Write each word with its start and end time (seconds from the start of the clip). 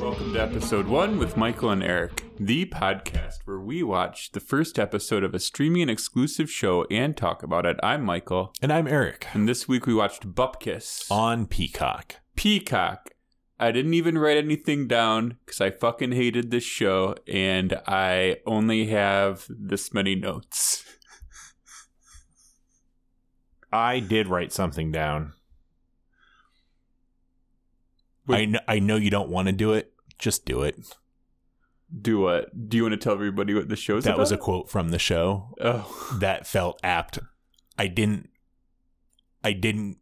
Welcome 0.00 0.32
to 0.32 0.40
episode 0.42 0.88
one 0.88 1.16
with 1.16 1.36
Michael 1.36 1.70
and 1.70 1.80
Eric, 1.80 2.24
the 2.40 2.66
podcast 2.66 3.36
where 3.44 3.60
we 3.60 3.84
watch 3.84 4.32
the 4.32 4.40
first 4.40 4.80
episode 4.80 5.22
of 5.22 5.32
a 5.32 5.38
streaming 5.38 5.88
exclusive 5.88 6.50
show 6.50 6.84
and 6.90 7.16
talk 7.16 7.44
about 7.44 7.66
it. 7.66 7.76
I'm 7.84 8.02
Michael, 8.02 8.52
And 8.60 8.72
I'm 8.72 8.88
Eric 8.88 9.28
and 9.32 9.48
this 9.48 9.68
week 9.68 9.86
we 9.86 9.94
watched 9.94 10.34
Bupkis. 10.34 11.08
on 11.08 11.46
Peacock. 11.46 12.16
Peacock. 12.34 13.10
I 13.60 13.70
didn't 13.70 13.94
even 13.94 14.18
write 14.18 14.36
anything 14.36 14.88
down 14.88 15.36
because 15.46 15.60
I 15.60 15.70
fucking 15.70 16.10
hated 16.10 16.50
this 16.50 16.64
show 16.64 17.14
and 17.28 17.80
I 17.86 18.38
only 18.44 18.86
have 18.86 19.46
this 19.48 19.94
many 19.94 20.16
notes. 20.16 20.84
I 23.72 24.00
did 24.00 24.26
write 24.26 24.52
something 24.52 24.90
down. 24.90 25.34
I 28.34 28.44
know, 28.46 28.60
I 28.68 28.78
know 28.78 28.96
you 28.96 29.10
don't 29.10 29.30
want 29.30 29.46
to 29.48 29.52
do 29.52 29.72
it. 29.72 29.92
Just 30.18 30.44
do 30.44 30.62
it. 30.62 30.76
Do 32.00 32.20
what? 32.20 32.68
Do 32.68 32.76
you 32.76 32.84
want 32.84 32.92
to 32.92 32.98
tell 32.98 33.14
everybody 33.14 33.52
what 33.54 33.68
the 33.68 33.76
show's 33.76 34.04
That 34.04 34.10
about? 34.10 34.20
was 34.20 34.32
a 34.32 34.36
quote 34.36 34.70
from 34.70 34.90
the 34.90 34.98
show 34.98 35.54
Oh. 35.60 36.16
that 36.20 36.46
felt 36.46 36.78
apt. 36.84 37.18
I 37.78 37.86
didn't. 37.88 38.28
I 39.42 39.52
didn't 39.52 39.96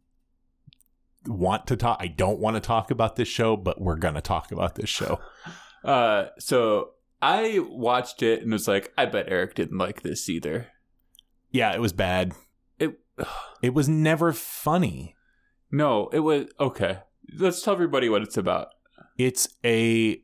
want 1.25 1.67
to 1.67 1.75
talk. 1.77 1.97
I 2.01 2.07
don't 2.07 2.39
want 2.39 2.55
to 2.55 2.59
talk 2.59 2.91
about 2.91 3.15
this 3.15 3.27
show, 3.27 3.55
but 3.57 3.81
we're 3.81 3.95
gonna 3.95 4.21
talk 4.21 4.51
about 4.51 4.75
this 4.75 4.89
show. 4.89 5.19
Uh, 5.83 6.25
so 6.39 6.91
I 7.21 7.59
watched 7.59 8.21
it 8.21 8.41
and 8.41 8.51
was 8.51 8.67
like, 8.67 8.91
I 8.97 9.05
bet 9.05 9.25
Eric 9.29 9.55
didn't 9.55 9.77
like 9.77 10.01
this 10.01 10.29
either. 10.29 10.67
Yeah, 11.51 11.73
it 11.73 11.81
was 11.81 11.93
bad. 11.93 12.33
It 12.77 12.99
It 13.61 13.73
was 13.73 13.87
never 13.89 14.31
funny. 14.33 15.15
no, 15.71 16.09
it 16.09 16.19
was 16.19 16.47
okay. 16.59 16.99
Let's 17.37 17.61
tell 17.61 17.73
everybody 17.73 18.09
what 18.09 18.21
it's 18.21 18.37
about. 18.37 18.69
It's 19.17 19.49
a 19.65 20.21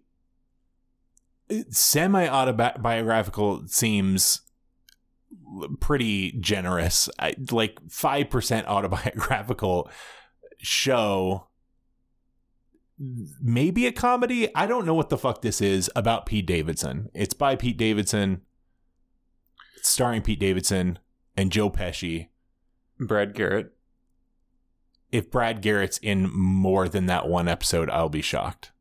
semi 1.69 2.27
autobiographical 2.27 3.67
seems 3.67 4.41
pretty 5.79 6.33
generous. 6.39 7.09
I, 7.19 7.35
like 7.51 7.79
5% 7.87 8.65
autobiographical 8.65 9.89
show. 10.59 11.47
Maybe 12.97 13.87
a 13.87 13.91
comedy. 13.91 14.53
I 14.55 14.67
don't 14.67 14.85
know 14.85 14.93
what 14.93 15.09
the 15.09 15.17
fuck 15.17 15.41
this 15.41 15.61
is 15.61 15.91
about 15.95 16.25
pete 16.25 16.45
davidson. 16.45 17.09
It's 17.13 17.33
by 17.33 17.55
pete 17.55 17.77
davidson 17.77 18.41
starring 19.81 20.21
pete 20.21 20.39
davidson 20.39 20.99
and 21.37 21.51
joe 21.51 21.69
pesci. 21.69 22.29
Brad 22.99 23.33
Garrett. 23.33 23.74
If 25.11 25.29
brad 25.31 25.61
garrett's 25.61 25.97
in 25.99 26.29
more 26.33 26.87
than 26.89 27.05
that 27.05 27.27
one 27.27 27.47
episode 27.47 27.89
i'll 27.89 28.09
be 28.09 28.21
shocked 28.21 28.71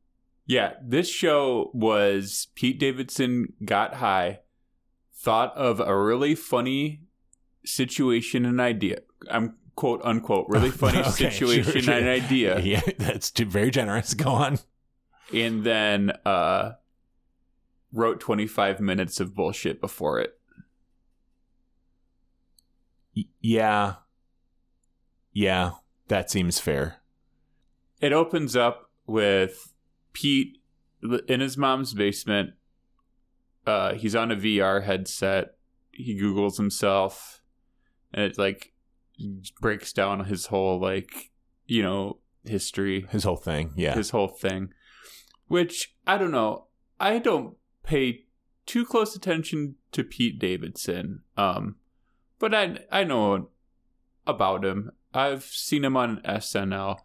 Yeah, 0.46 0.74
this 0.82 1.08
show 1.08 1.70
was 1.72 2.48
Pete 2.54 2.78
Davidson 2.78 3.54
got 3.64 3.94
high, 3.94 4.40
thought 5.14 5.56
of 5.56 5.80
a 5.80 5.96
really 5.98 6.34
funny 6.34 7.00
situation 7.64 8.44
and 8.44 8.60
idea. 8.60 8.98
I'm 9.30 9.56
quote 9.74 10.02
unquote 10.04 10.46
really 10.50 10.70
funny 10.82 10.98
Okay, 10.98 11.30
situation 11.30 11.72
sure, 11.72 11.80
sure. 11.82 11.94
and 11.94 12.06
idea, 12.08 12.60
yeah 12.72 12.82
that's 12.98 13.30
too, 13.30 13.46
very 13.46 13.70
generous 13.70 14.12
go 14.12 14.30
on 14.32 14.58
and 15.32 15.64
then 15.64 16.12
uh, 16.26 16.72
wrote 17.90 18.20
25 18.20 18.80
minutes 18.80 19.20
of 19.20 19.34
bullshit 19.34 19.80
before 19.80 20.20
it. 20.20 20.38
Y- 23.16 23.24
yeah. 23.40 23.94
Yeah, 25.32 25.70
that 26.08 26.30
seems 26.30 26.58
fair. 26.58 27.02
It 28.00 28.12
opens 28.12 28.56
up 28.56 28.90
with 29.06 29.72
Pete 30.12 30.58
in 31.28 31.40
his 31.40 31.56
mom's 31.56 31.94
basement. 31.94 32.50
Uh, 33.66 33.94
he's 33.94 34.14
on 34.14 34.30
a 34.30 34.36
VR 34.36 34.84
headset. 34.84 35.56
He 35.92 36.20
Googles 36.20 36.56
himself, 36.56 37.40
and 38.12 38.24
it 38.24 38.38
like 38.38 38.72
breaks 39.60 39.92
down 39.92 40.24
his 40.24 40.46
whole 40.46 40.80
like 40.80 41.30
you 41.66 41.82
know 41.82 42.18
history, 42.44 43.06
His 43.10 43.24
whole 43.24 43.36
thing. 43.36 43.72
Yeah. 43.76 43.94
his 43.94 44.10
whole 44.10 44.28
thing. 44.28 44.72
Which 45.46 45.94
I 46.06 46.18
don't 46.18 46.30
know. 46.30 46.66
I 47.00 47.18
don't 47.18 47.56
pay 47.82 48.24
too 48.66 48.84
close 48.84 49.14
attention 49.14 49.76
to 49.92 50.04
Pete 50.04 50.38
Davidson. 50.38 51.20
Um, 51.36 51.76
but 52.38 52.54
I 52.54 52.78
I 52.90 53.04
know 53.04 53.48
about 54.26 54.64
him. 54.64 54.90
I've 55.14 55.44
seen 55.44 55.84
him 55.84 55.96
on 55.96 56.20
SNL. 56.24 56.98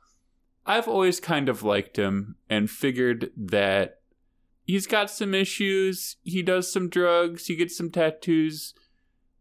I've 0.66 0.88
always 0.88 1.20
kind 1.20 1.48
of 1.48 1.64
liked 1.64 1.98
him 1.98 2.36
and 2.50 2.70
figured 2.70 3.32
that 3.38 4.02
he's 4.66 4.88
got 4.88 5.10
some 5.10 5.34
issues. 5.34 6.18
He 6.24 6.42
does 6.42 6.72
some 6.72 6.90
drugs. 6.90 7.46
He 7.46 7.56
gets 7.56 7.78
some 7.78 7.92
tattoos. 7.92 8.74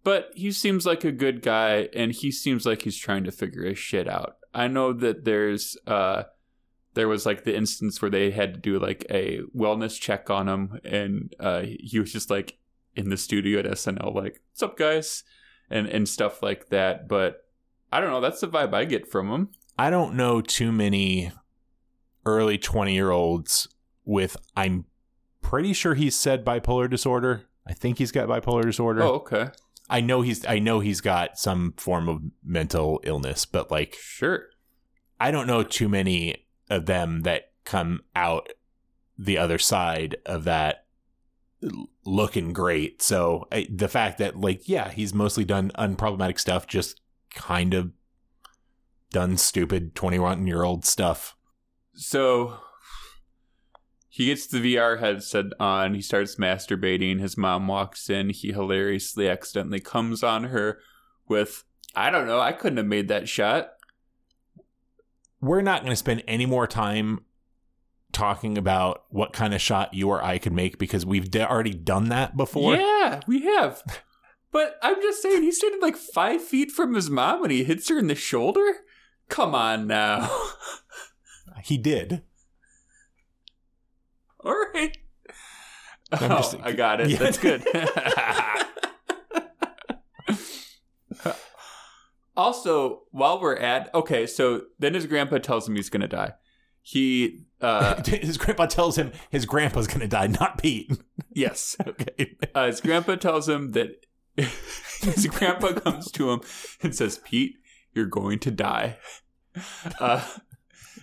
But 0.05 0.31
he 0.35 0.53
seems 0.53 0.87
like 0.87 1.05
a 1.05 1.13
good 1.13 1.43
guy 1.43 1.89
and 1.95 2.13
he 2.13 2.31
seems 2.31 2.65
like 2.65 2.83
he's 2.83 2.97
trying 2.97 3.25
to 3.25 3.33
figure 3.33 3.65
his 3.65 3.79
shit 3.79 4.09
out. 4.09 4.37
I 4.55 4.69
know 4.69 4.93
that 4.93 5.25
there's 5.25 5.77
uh 5.87 6.25
there 6.95 7.09
was 7.09 7.27
like 7.27 7.45
the 7.45 7.55
instance 7.55 8.01
where 8.01 8.11
they 8.11 8.31
had 8.31 8.55
to 8.55 8.61
do 8.61 8.79
like 8.79 9.05
a 9.11 9.41
wellness 9.55 10.01
check 10.01 10.31
on 10.31 10.49
him 10.49 10.81
and 10.85 11.35
uh 11.39 11.63
he 11.81 12.01
was 12.01 12.13
just 12.13 12.31
like 12.31 12.59
in 12.97 13.11
the 13.11 13.17
studio 13.17 13.59
at 13.59 13.67
SNL 13.67 14.15
like, 14.15 14.41
"What's 14.51 14.63
up 14.63 14.79
guys?" 14.79 15.25
and 15.71 15.87
and 15.87 16.09
stuff 16.09 16.43
like 16.43 16.69
that, 16.69 17.07
but 17.09 17.48
I 17.93 18.01
don't 18.01 18.11
know, 18.11 18.21
that's 18.21 18.41
the 18.41 18.49
vibe 18.49 18.75
I 18.75 18.85
get 18.85 19.11
from 19.11 19.31
him. 19.31 19.49
I 19.79 19.91
don't 19.91 20.15
know 20.15 20.41
too 20.41 20.73
many 20.73 21.33
early 22.27 22.59
20 22.59 22.95
year 22.95 23.11
olds 23.11 23.69
with, 24.05 24.37
I'm 24.57 24.85
pretty 25.43 25.73
sure 25.73 25.95
he's 25.95 26.17
said 26.17 26.45
bipolar 26.45 26.91
disorder. 26.91 27.45
I 27.67 27.73
think 27.73 27.99
he's 27.99 28.13
got 28.13 28.29
bipolar 28.29 28.63
disorder. 28.63 29.03
Oh, 29.03 29.15
okay. 29.17 29.49
I 29.91 30.01
know 30.01 30.21
he's 30.23 30.45
I 30.47 30.59
know 30.59 30.81
he's 30.81 31.01
got 31.01 31.39
some 31.39 31.73
form 31.77 32.09
of 32.09 32.21
mental 32.45 33.01
illness, 33.05 33.45
but 33.47 33.71
like 33.71 33.97
Sure. 34.01 34.45
I 35.19 35.31
don't 35.31 35.47
know 35.47 35.63
too 35.63 35.89
many 35.89 36.47
of 36.69 36.87
them 36.87 37.23
that 37.23 37.53
come 37.65 38.03
out 38.15 38.51
the 39.17 39.39
other 39.39 39.59
side 39.59 40.17
of 40.27 40.45
that 40.45 40.85
looking 42.05 42.53
great. 42.53 43.03
So 43.03 43.49
I, 43.51 43.67
the 43.75 43.89
fact 43.89 44.19
that 44.19 44.39
like 44.39 44.69
yeah, 44.69 44.91
he's 44.91 45.15
mostly 45.15 45.45
done 45.45 45.73
unproblematic 45.79 46.39
stuff, 46.39 46.67
just 46.67 47.01
kind 47.35 47.75
of 47.75 47.93
done 49.11 49.37
stupid 49.37 49.95
21 49.95 50.47
year 50.47 50.63
old 50.63 50.85
stuff. 50.85 51.37
So 51.95 52.59
he 54.09 54.27
gets 54.27 54.47
the 54.47 54.59
VR 54.59 54.99
headset 55.01 55.47
on. 55.61 55.95
He 55.95 56.03
starts 56.03 56.37
masturbating. 56.37 57.21
His 57.21 57.37
mom 57.37 57.69
walks 57.69 58.11
in. 58.11 58.31
He 58.31 58.53
hilariously 58.53 59.29
accidentally 59.29 59.81
comes 59.81 60.23
on 60.23 60.45
her 60.45 60.81
with, 61.29 61.65
I 61.95 62.11
don't 62.11 62.27
know, 62.27 62.41
I 62.41 62.53
couldn't 62.53 62.79
have 62.79 62.87
made 62.87 63.09
that 63.09 63.29
shot. 63.29 63.71
We're 65.41 65.63
not 65.63 65.83
going 65.83 65.93
to 65.93 65.97
spend 65.97 66.25
any 66.27 66.47
more 66.47 66.67
time 66.67 67.25
talking 68.13 68.59
about 68.59 69.05
what 69.11 69.33
kind 69.33 69.55
of 69.55 69.61
shot 69.61 69.95
you 69.95 70.09
or 70.09 70.23
I 70.25 70.39
could 70.39 70.53
make 70.53 70.79
because 70.79 71.07
we've 71.07 71.31
d- 71.31 71.41
already 71.41 71.75
done 71.75 72.09
that 72.09 72.37
before. 72.37 72.75
Yeah, 72.75 73.21
we 73.27 73.43
have. 73.43 73.83
But 74.51 74.77
I'm 74.83 75.01
just 75.03 75.21
saying, 75.23 75.43
he's 75.43 75.59
standing 75.59 75.81
like 75.81 75.97
five 75.97 76.43
feet 76.43 76.71
from 76.71 76.95
his 76.95 77.11
mom 77.11 77.41
when 77.41 77.51
he 77.51 77.65
hits 77.65 77.89
her 77.89 77.99
in 77.99 78.07
the 78.07 78.15
shoulder. 78.15 78.79
Come 79.29 79.55
on 79.55 79.87
now. 79.87 80.31
He 81.65 81.77
did. 81.77 82.23
All 84.45 84.55
right. 84.73 84.97
I'm 86.13 86.33
oh, 86.33 86.61
I 86.63 86.73
got 86.73 87.01
it. 87.01 87.11
Yeah. 87.11 87.19
That's 87.19 87.39
good. 87.39 87.65
also, 92.37 93.03
while 93.11 93.41
we're 93.41 93.57
at 93.57 93.93
okay, 93.95 94.27
so 94.27 94.63
then 94.79 94.95
his 94.95 95.07
grandpa 95.07 95.39
tells 95.39 95.69
him 95.69 95.75
he's 95.77 95.91
gonna 95.91 96.09
die. 96.09 96.33
He 96.81 97.45
uh 97.61 98.03
his 98.07 98.39
grandpa 98.39 98.67
tells 98.67 98.97
him 98.97 99.13
his 99.31 99.45
grandpa's 99.45 99.87
going 99.87 100.01
to 100.01 100.09
die, 100.09 100.29
not 100.29 100.59
Pete. 100.59 100.91
yes. 101.35 101.77
okay. 101.87 102.37
Uh, 102.55 102.67
his 102.67 102.81
grandpa 102.81 103.17
tells 103.17 103.49
him 103.49 103.73
that 103.73 104.07
his 105.01 105.27
grandpa 105.27 105.73
comes 105.73 106.11
to 106.13 106.31
him 106.31 106.41
and 106.83 106.95
says, 106.95 107.19
Pete, 107.19 107.57
you're 107.95 108.07
going 108.07 108.39
to 108.41 108.51
die. 108.51 108.99
Uh, 109.99 110.25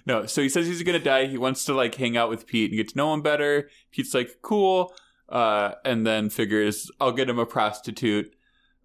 no, 0.06 0.26
so 0.26 0.42
he 0.42 0.48
says 0.48 0.68
he's 0.68 0.84
going 0.84 0.98
to 0.98 1.04
die. 1.04 1.26
He 1.26 1.38
wants 1.38 1.66
to 1.66 1.74
like 1.74 1.96
hang 1.96 2.16
out 2.16 2.30
with 2.30 2.48
Pete 2.48 2.72
and 2.72 2.78
get 2.78 2.90
to 2.90 2.98
know 2.98 3.14
him 3.14 3.22
better. 3.22 3.70
Pete's 3.92 4.14
like, 4.14 4.38
cool. 4.42 4.94
Uh, 5.28 5.72
and 5.84 6.06
then 6.06 6.30
figures, 6.30 6.90
I'll 7.02 7.12
get 7.12 7.30
him 7.30 7.40
a 7.40 7.46
prostitute, 7.46 8.34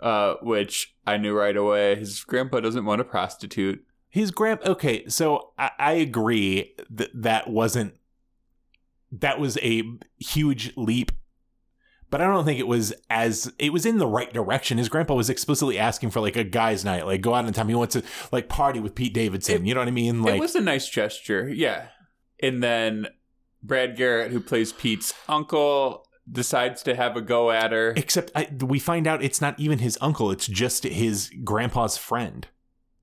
uh, 0.00 0.34
which 0.42 0.96
I 1.06 1.18
knew 1.18 1.36
right 1.36 1.56
away. 1.56 1.96
His 1.96 2.24
grandpa 2.24 2.60
doesn't 2.60 2.84
want 2.84 3.00
a 3.00 3.04
prostitute. 3.04 3.84
His 4.08 4.30
grand. 4.30 4.60
Okay, 4.66 5.06
so 5.08 5.52
I, 5.58 5.70
I 5.78 5.92
agree 5.92 6.74
that 6.90 7.10
that 7.14 7.48
wasn't. 7.48 7.94
That 9.12 9.38
was 9.38 9.58
a 9.58 9.82
huge 10.18 10.72
leap, 10.76 11.12
but 12.10 12.20
I 12.20 12.26
don't 12.26 12.44
think 12.44 12.58
it 12.60 12.66
was 12.66 12.92
as 13.08 13.52
it 13.58 13.72
was 13.72 13.86
in 13.86 13.98
the 13.98 14.06
right 14.06 14.32
direction. 14.32 14.78
His 14.78 14.88
grandpa 14.88 15.14
was 15.14 15.30
explicitly 15.30 15.78
asking 15.78 16.10
for 16.10 16.20
like 16.20 16.36
a 16.36 16.44
guy's 16.44 16.84
night, 16.84 17.06
like 17.06 17.20
go 17.20 17.34
out 17.34 17.46
in 17.46 17.52
time. 17.52 17.68
He 17.68 17.74
wants 17.74 17.94
to 17.94 18.02
like 18.32 18.48
party 18.48 18.80
with 18.80 18.94
Pete 18.94 19.14
Davidson. 19.14 19.62
It- 19.62 19.68
you 19.68 19.74
know 19.74 19.80
what 19.80 19.88
I 19.88 19.92
mean? 19.92 20.22
Like 20.22 20.34
it 20.36 20.40
was 20.40 20.54
a 20.54 20.60
nice 20.60 20.88
gesture, 20.88 21.48
yeah. 21.48 21.88
And 22.42 22.62
then 22.62 23.06
Brad 23.62 23.96
Garrett, 23.96 24.32
who 24.32 24.40
plays 24.40 24.72
Pete's 24.72 25.12
uncle, 25.28 26.04
decides 26.30 26.82
to 26.84 26.94
have 26.94 27.16
a 27.16 27.20
go 27.20 27.50
at 27.50 27.72
her. 27.72 27.92
except 27.96 28.30
I, 28.34 28.48
we 28.60 28.78
find 28.78 29.06
out 29.06 29.22
it's 29.22 29.40
not 29.40 29.58
even 29.60 29.78
his 29.80 29.98
uncle. 30.00 30.30
It's 30.30 30.46
just 30.46 30.84
his 30.84 31.30
grandpa's 31.44 31.96
friend. 31.96 32.46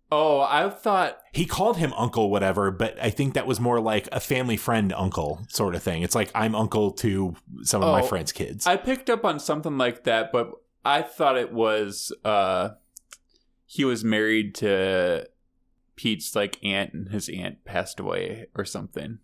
Oh, 0.09 0.39
I 0.39 0.69
thought 0.69 1.19
He 1.33 1.45
called 1.45 1.77
him 1.77 1.92
uncle, 1.94 2.30
whatever, 2.30 2.71
but 2.71 2.98
I 3.01 3.09
think 3.09 3.33
that 3.33 3.45
was 3.45 3.59
more 3.59 3.80
like 3.81 4.07
a 4.12 4.19
family 4.21 4.56
friend 4.56 4.94
uncle 4.94 5.45
sort 5.50 5.75
of 5.75 5.83
thing. 5.83 6.01
It's 6.01 6.15
like 6.15 6.31
I'm 6.33 6.56
uncle 6.56 6.92
to 6.94 7.36
some 7.63 7.83
of 7.83 7.92
my 7.92 8.01
Oh, 8.01 8.06
friends' 8.06 8.31
kids. 8.31 8.65
I 8.65 8.77
picked 8.77 9.09
up 9.09 9.25
on 9.25 9.39
something 9.39 9.77
like 9.77 10.06
that, 10.06 10.31
but 10.31 10.51
I 10.86 11.01
thought 11.01 11.38
it 11.38 11.51
was 11.51 12.13
uh 12.24 12.69
he 13.65 13.83
was 13.83 14.04
married 14.06 14.56
to 14.56 15.27
Pete's 15.98 16.36
like 16.36 16.57
aunt 16.63 16.94
and 16.94 17.09
his 17.09 17.27
aunt 17.27 17.65
passed 17.65 18.00
away 18.00 18.48
or 18.56 18.63
something. 18.63 19.19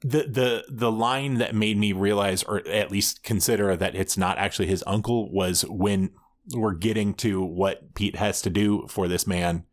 the 0.00 0.22
the 0.22 0.64
the 0.70 0.90
line 0.90 1.34
that 1.34 1.54
made 1.54 1.76
me 1.76 1.92
realize 1.92 2.42
or 2.44 2.66
at 2.66 2.90
least 2.90 3.22
consider 3.22 3.76
that 3.76 3.94
it's 3.94 4.16
not 4.16 4.38
actually 4.38 4.68
his 4.68 4.82
uncle 4.86 5.30
was 5.30 5.62
when 5.68 6.08
we're 6.54 6.74
getting 6.74 7.14
to 7.14 7.42
what 7.42 7.94
Pete 7.94 8.16
has 8.16 8.42
to 8.42 8.50
do 8.50 8.86
for 8.88 9.08
this 9.08 9.26
man. 9.26 9.64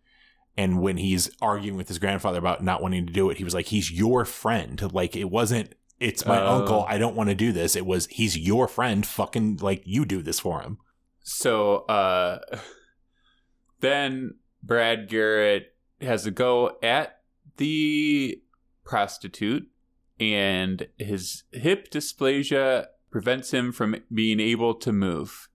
And 0.56 0.82
when 0.82 0.98
he's 0.98 1.30
arguing 1.42 1.78
with 1.78 1.88
his 1.88 2.00
grandfather 2.00 2.40
about 2.40 2.64
not 2.64 2.82
wanting 2.82 3.06
to 3.06 3.14
do 3.14 3.30
it 3.30 3.38
he 3.38 3.44
was 3.44 3.54
like 3.54 3.68
he's 3.68 3.92
your 3.92 4.26
friend. 4.26 4.92
Like 4.94 5.16
it 5.16 5.30
wasn't 5.30 5.74
it's 6.00 6.26
my 6.26 6.40
Oh. 6.42 6.60
uncle. 6.62 6.86
I 6.88 6.98
don't 6.98 7.16
want 7.16 7.30
to 7.30 7.36
do 7.36 7.52
this. 7.52 7.76
It 7.76 7.86
was 7.86 8.08
he's 8.08 8.38
your 8.38 8.68
friend. 8.68 9.06
Fucking 9.06 9.58
like 9.58 9.84
you 9.86 10.06
do 10.06 10.22
this 10.22 10.40
for 10.40 10.62
him. 10.62 10.78
So 11.22 11.78
uh 11.86 12.40
then 13.80 14.36
Brad 14.64 15.08
Garrett 15.10 15.76
has 16.02 16.26
a 16.26 16.32
go 16.32 16.78
at 16.84 17.22
the 17.58 18.42
prostitute 18.84 19.68
and 20.20 20.88
his 20.98 21.44
hip 21.52 21.90
dysplasia 21.92 22.88
prevents 23.12 23.52
him 23.54 23.72
from 23.72 23.96
being 24.14 24.40
able 24.40 24.74
to 24.76 24.92
move. 24.92 25.50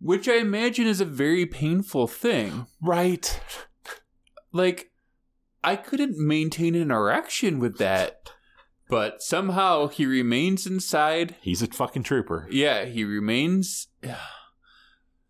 Which 0.00 0.28
I 0.28 0.36
imagine 0.36 0.86
is 0.86 1.00
a 1.00 1.04
very 1.04 1.46
painful 1.46 2.06
thing. 2.06 2.66
right 2.80 3.40
Like 4.52 4.90
I 5.62 5.76
couldn't 5.76 6.18
maintain 6.18 6.74
an 6.74 6.90
erection 6.90 7.58
with 7.58 7.78
that. 7.78 8.30
But 8.88 9.22
somehow 9.22 9.86
he 9.86 10.04
remains 10.06 10.66
inside 10.66 11.36
he's 11.40 11.62
a 11.62 11.68
fucking 11.68 12.02
trooper 12.02 12.48
yeah, 12.50 12.84
he 12.86 13.04
remains. 13.04 13.88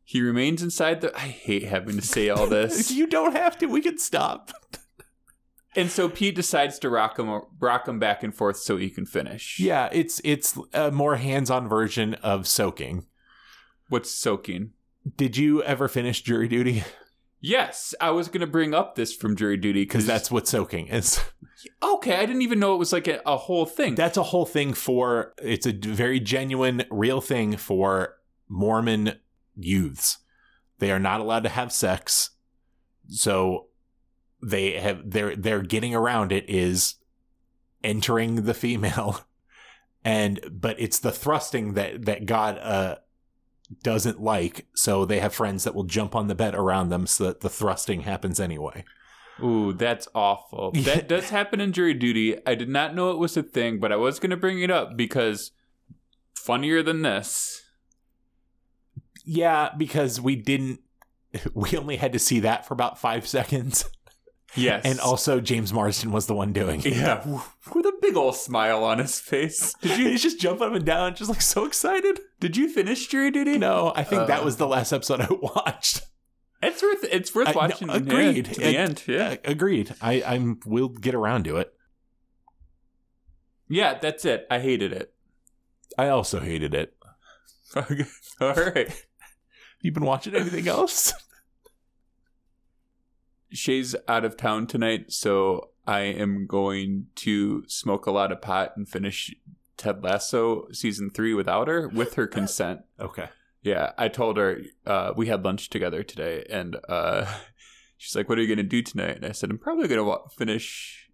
He 0.02 0.20
remains 0.20 0.60
inside 0.60 1.02
the. 1.02 1.14
I 1.14 1.28
hate 1.28 1.62
having 1.62 1.94
to 1.94 2.02
say 2.02 2.30
all 2.30 2.48
this. 2.48 2.90
you 2.92 3.06
don't 3.06 3.36
have 3.36 3.58
to 3.58 3.66
we 3.66 3.80
can 3.80 3.98
stop 3.98 4.50
and 5.76 5.90
so 5.90 6.08
Pete 6.08 6.34
decides 6.34 6.78
to 6.80 6.90
rock 6.90 7.18
him, 7.18 7.42
rock 7.58 7.86
him 7.86 7.98
back 7.98 8.22
and 8.22 8.34
forth 8.34 8.56
so 8.56 8.76
he 8.76 8.90
can 8.90 9.06
finish. 9.06 9.58
yeah 9.60 9.88
it's 9.92 10.20
it's 10.24 10.58
a 10.72 10.90
more 10.90 11.16
hands-on 11.16 11.68
version 11.68 12.14
of 12.14 12.46
soaking 12.46 13.06
What's 13.90 14.10
soaking? 14.10 14.70
Did 15.16 15.36
you 15.36 15.62
ever 15.64 15.88
finish 15.88 16.22
jury 16.22 16.48
duty? 16.48 16.84
Yes, 17.42 17.94
I 18.02 18.10
was 18.10 18.28
gonna 18.28 18.46
bring 18.46 18.74
up 18.74 18.96
this 18.96 19.14
from 19.14 19.34
jury 19.34 19.56
duty 19.56 19.84
Because 19.84 20.04
that's 20.04 20.30
what 20.30 20.46
soaking 20.46 20.88
is. 20.88 21.20
okay. 21.82 22.16
I 22.16 22.26
didn't 22.26 22.42
even 22.42 22.58
know 22.58 22.74
it 22.74 22.78
was 22.78 22.92
like 22.92 23.08
a, 23.08 23.22
a 23.24 23.38
whole 23.38 23.64
thing. 23.64 23.94
That's 23.94 24.18
a 24.18 24.24
whole 24.24 24.44
thing 24.44 24.74
for, 24.74 25.32
it's 25.42 25.64
a 25.64 25.72
very 25.72 26.20
genuine, 26.20 26.84
real 26.90 27.22
thing 27.22 27.56
for 27.56 28.18
Mormon 28.46 29.14
youths. 29.56 30.18
They 30.80 30.90
are 30.92 30.98
not 30.98 31.20
allowed 31.20 31.44
to 31.44 31.48
have 31.48 31.72
sex. 31.72 32.32
So 33.08 33.68
they 34.42 34.72
have, 34.72 35.10
they're, 35.10 35.34
they're 35.34 35.62
getting 35.62 35.94
around 35.94 36.32
it 36.32 36.44
is 36.46 36.96
entering 37.82 38.42
the 38.44 38.54
female. 38.54 39.22
And, 40.02 40.40
but 40.50 40.80
it's 40.80 40.98
the 40.98 41.12
thrusting 41.12 41.74
that, 41.74 42.06
that 42.06 42.24
God, 42.24 42.56
uh, 42.56 42.96
doesn't 43.82 44.20
like. 44.20 44.66
So 44.74 45.04
they 45.04 45.20
have 45.20 45.34
friends 45.34 45.64
that 45.64 45.74
will 45.74 45.84
jump 45.84 46.14
on 46.14 46.28
the 46.28 46.34
bed 46.34 46.54
around 46.54 46.88
them 46.88 47.06
so 47.06 47.24
that 47.24 47.40
the 47.40 47.50
thrusting 47.50 48.02
happens 48.02 48.40
anyway. 48.40 48.84
Ooh, 49.42 49.72
that's 49.72 50.08
awful. 50.14 50.72
That 50.74 51.08
does 51.08 51.30
happen 51.30 51.60
in 51.60 51.72
jury 51.72 51.94
duty. 51.94 52.36
I 52.46 52.54
did 52.54 52.68
not 52.68 52.94
know 52.94 53.10
it 53.10 53.18
was 53.18 53.36
a 53.36 53.42
thing, 53.42 53.80
but 53.80 53.92
I 53.92 53.96
was 53.96 54.18
gonna 54.18 54.36
bring 54.36 54.60
it 54.60 54.70
up 54.70 54.96
because 54.96 55.52
funnier 56.34 56.82
than 56.82 57.02
this. 57.02 57.62
Yeah, 59.24 59.70
because 59.76 60.20
we 60.20 60.36
didn't. 60.36 60.80
We 61.54 61.76
only 61.76 61.96
had 61.96 62.12
to 62.12 62.18
see 62.18 62.40
that 62.40 62.66
for 62.66 62.74
about 62.74 62.98
five 62.98 63.26
seconds, 63.26 63.84
Yes, 64.56 64.84
and 64.84 64.98
also 65.00 65.40
James 65.40 65.72
Marsden 65.72 66.10
was 66.10 66.26
the 66.26 66.34
one 66.34 66.52
doing 66.52 66.80
it. 66.80 66.86
yeah, 66.96 67.24
with 67.72 67.86
a 67.86 67.92
big 68.02 68.16
old 68.16 68.34
smile 68.36 68.82
on 68.82 68.98
his 68.98 69.20
face. 69.20 69.74
Did 69.80 69.98
you 69.98 70.08
He's 70.10 70.22
just 70.22 70.40
jumping 70.40 70.66
up 70.68 70.74
and 70.74 70.84
down, 70.84 71.14
just 71.14 71.30
like 71.30 71.40
so 71.40 71.64
excited. 71.64 72.18
did 72.40 72.56
you 72.56 72.68
finish 72.68 73.06
jury 73.06 73.30
duty? 73.30 73.58
No, 73.58 73.92
I 73.94 74.02
think 74.02 74.26
that 74.26 74.40
Uh. 74.42 74.44
was 74.44 74.56
the 74.56 74.66
last 74.66 74.92
episode 74.92 75.20
I 75.20 75.28
watched. 75.40 76.02
It's 76.62 76.82
worth 76.82 77.04
it's 77.04 77.34
worth 77.34 77.48
I- 77.48 77.52
no, 77.52 77.58
watching. 77.58 77.88
yeah, 77.88 77.94
agreed. 77.96 78.44
to 78.46 78.54
the 78.60 78.66
It- 78.68 78.74
end. 78.76 79.02
Yeah, 79.06 79.36
agreed. 79.44 79.94
I, 80.02 80.22
I'm. 80.26 80.58
We'll 80.66 80.88
get 80.88 81.14
around 81.14 81.44
to 81.44 81.56
it. 81.58 81.72
yeah, 83.68 83.98
that's 83.98 84.24
it. 84.24 84.46
I 84.50 84.58
hated 84.58 84.92
it. 84.92 85.14
I 85.96 86.08
also 86.08 86.40
hated 86.40 86.74
it. 86.74 86.94
Okay. 87.76 88.04
All 88.40 88.52
right. 88.54 88.90
You 89.80 89.92
been 89.92 90.04
watching 90.04 90.34
anything 90.34 90.66
else? 90.66 91.12
Shay's 93.52 93.94
out 94.08 94.24
of 94.24 94.36
town 94.36 94.66
tonight, 94.66 95.12
so 95.12 95.70
I 95.86 96.00
am 96.00 96.46
going 96.46 97.06
to 97.16 97.64
smoke 97.66 98.06
a 98.06 98.10
lot 98.10 98.32
of 98.32 98.40
pot 98.40 98.76
and 98.76 98.88
finish 98.88 99.34
Ted 99.76 100.02
Lasso 100.02 100.70
season 100.72 101.10
three 101.10 101.34
without 101.34 101.68
her, 101.68 101.88
with 101.88 102.14
her 102.14 102.26
consent. 102.26 102.80
Okay. 103.00 103.28
Yeah, 103.62 103.92
I 103.98 104.08
told 104.08 104.36
her 104.38 104.60
uh, 104.86 105.12
we 105.16 105.26
had 105.26 105.44
lunch 105.44 105.68
together 105.68 106.02
today, 106.02 106.46
and 106.48 106.76
uh, 106.88 107.26
she's 107.98 108.16
like, 108.16 108.26
"What 108.28 108.38
are 108.38 108.42
you 108.42 108.48
gonna 108.48 108.62
do 108.62 108.80
tonight?" 108.82 109.16
And 109.16 109.26
I 109.26 109.32
said, 109.32 109.50
"I'm 109.50 109.58
probably 109.58 109.86
gonna 109.86 110.04
wa- 110.04 110.28
finish 110.28 111.10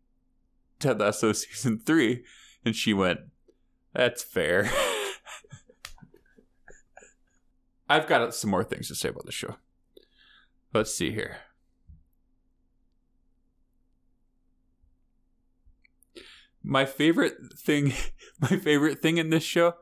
Ted 0.79 1.01
Lasso 1.01 1.33
season 1.33 1.81
three. 1.81 2.23
And 2.65 2.77
she 2.77 2.93
went, 2.95 3.21
"That's 3.93 4.23
fair." 4.23 4.71
I've 7.89 8.07
got 8.09 8.35
some 8.35 8.51
more 8.51 8.65
things 8.65 8.89
to 8.89 8.95
say 8.95 9.09
about 9.09 9.27
the 9.27 9.33
show. 9.33 9.57
Let's 10.73 10.93
see 10.95 11.13
here. 11.13 11.39
My 16.67 16.85
favorite 16.85 17.35
thing, 17.57 17.93
my 18.41 18.57
favorite 18.59 19.01
thing 19.01 19.19
in 19.19 19.31
this 19.31 19.45
show. 19.45 19.75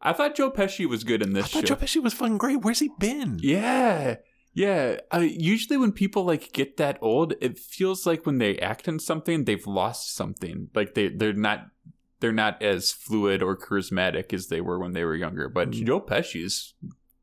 I 0.00 0.12
thought 0.12 0.36
Joe 0.36 0.50
Pesci 0.50 0.86
was 0.88 1.04
good 1.04 1.20
in 1.22 1.32
this. 1.32 1.46
I 1.46 1.48
thought 1.48 1.68
show. 1.68 1.74
Joe 1.74 1.80
Pesci 1.80 2.02
was 2.02 2.14
fucking 2.14 2.38
great. 2.38 2.62
Where's 2.62 2.78
he 2.78 2.90
been? 2.98 3.38
Yeah. 3.42 4.16
Yeah. 4.54 5.00
Uh, 5.12 5.18
usually 5.20 5.76
when 5.76 5.92
people 5.92 6.24
like 6.24 6.52
get 6.52 6.76
that 6.76 6.98
old, 7.02 7.34
it 7.40 7.58
feels 7.58 8.06
like 8.06 8.24
when 8.24 8.38
they 8.38 8.56
act 8.58 8.86
in 8.88 8.98
something, 9.00 9.44
they've 9.44 9.66
lost 9.66 10.14
something. 10.14 10.68
Like 10.74 10.94
they 10.94 11.08
they're 11.08 11.32
not 11.32 11.66
they're 12.20 12.32
not 12.32 12.62
as 12.62 12.92
fluid 12.92 13.42
or 13.42 13.56
charismatic 13.56 14.32
as 14.32 14.46
they 14.46 14.60
were 14.60 14.78
when 14.78 14.92
they 14.92 15.04
were 15.04 15.16
younger. 15.16 15.48
But 15.48 15.70
Mm. 15.72 15.86
Joe 15.86 16.00
Pesci's 16.00 16.74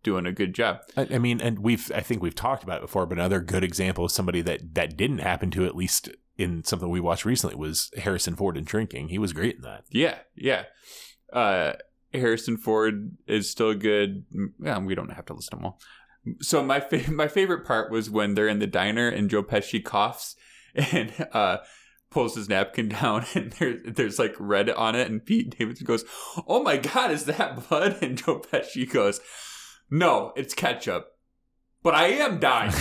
doing 0.03 0.25
a 0.25 0.33
good 0.33 0.53
job. 0.53 0.79
I, 0.97 1.07
I 1.13 1.17
mean, 1.19 1.39
and 1.41 1.59
we've 1.59 1.89
I 1.95 2.01
think 2.01 2.21
we've 2.21 2.35
talked 2.35 2.63
about 2.63 2.77
it 2.79 2.81
before, 2.81 3.05
but 3.05 3.17
another 3.17 3.39
good 3.39 3.63
example 3.63 4.05
of 4.05 4.11
somebody 4.11 4.41
that 4.41 4.73
that 4.75 4.97
didn't 4.97 5.19
happen 5.19 5.49
to 5.51 5.65
at 5.65 5.75
least 5.75 6.09
in 6.37 6.63
something 6.63 6.89
we 6.89 6.99
watched 6.99 7.25
recently 7.25 7.55
was 7.55 7.91
Harrison 7.97 8.35
Ford 8.35 8.57
in 8.57 8.65
Shrinking. 8.65 9.09
He 9.09 9.19
was 9.19 9.33
great 9.33 9.57
in 9.57 9.61
that. 9.61 9.83
Yeah, 9.89 10.19
yeah. 10.35 10.65
Uh 11.31 11.73
Harrison 12.13 12.57
Ford 12.57 13.17
is 13.27 13.49
still 13.49 13.73
good. 13.73 14.25
Yeah, 14.59 14.77
we 14.79 14.95
don't 14.95 15.09
have 15.09 15.25
to 15.27 15.33
list 15.33 15.51
them 15.51 15.65
all. 15.65 15.79
So 16.41 16.63
my 16.63 16.79
fa- 16.79 17.11
my 17.11 17.27
favorite 17.27 17.65
part 17.65 17.91
was 17.91 18.09
when 18.09 18.35
they're 18.35 18.47
in 18.47 18.59
the 18.59 18.67
diner 18.67 19.07
and 19.07 19.29
Joe 19.29 19.43
Pesci 19.43 19.83
coughs 19.83 20.35
and 20.75 21.11
uh, 21.33 21.57
pulls 22.09 22.35
his 22.35 22.49
napkin 22.49 22.89
down 23.01 23.25
and 23.33 23.51
there's 23.53 23.95
there's 23.95 24.19
like 24.19 24.35
red 24.39 24.69
on 24.69 24.95
it 24.95 25.09
and 25.09 25.25
Pete 25.25 25.57
Davidson 25.57 25.85
goes, 25.85 26.05
"Oh 26.47 26.63
my 26.63 26.77
god, 26.77 27.11
is 27.11 27.25
that 27.25 27.67
blood?" 27.67 27.97
And 28.01 28.17
Joe 28.17 28.39
Pesci 28.39 28.89
goes, 28.89 29.19
"No, 29.89 30.33
it's 30.35 30.53
ketchup." 30.53 31.09
But 31.81 31.95
I 31.95 32.07
am 32.07 32.39
dying. 32.39 32.71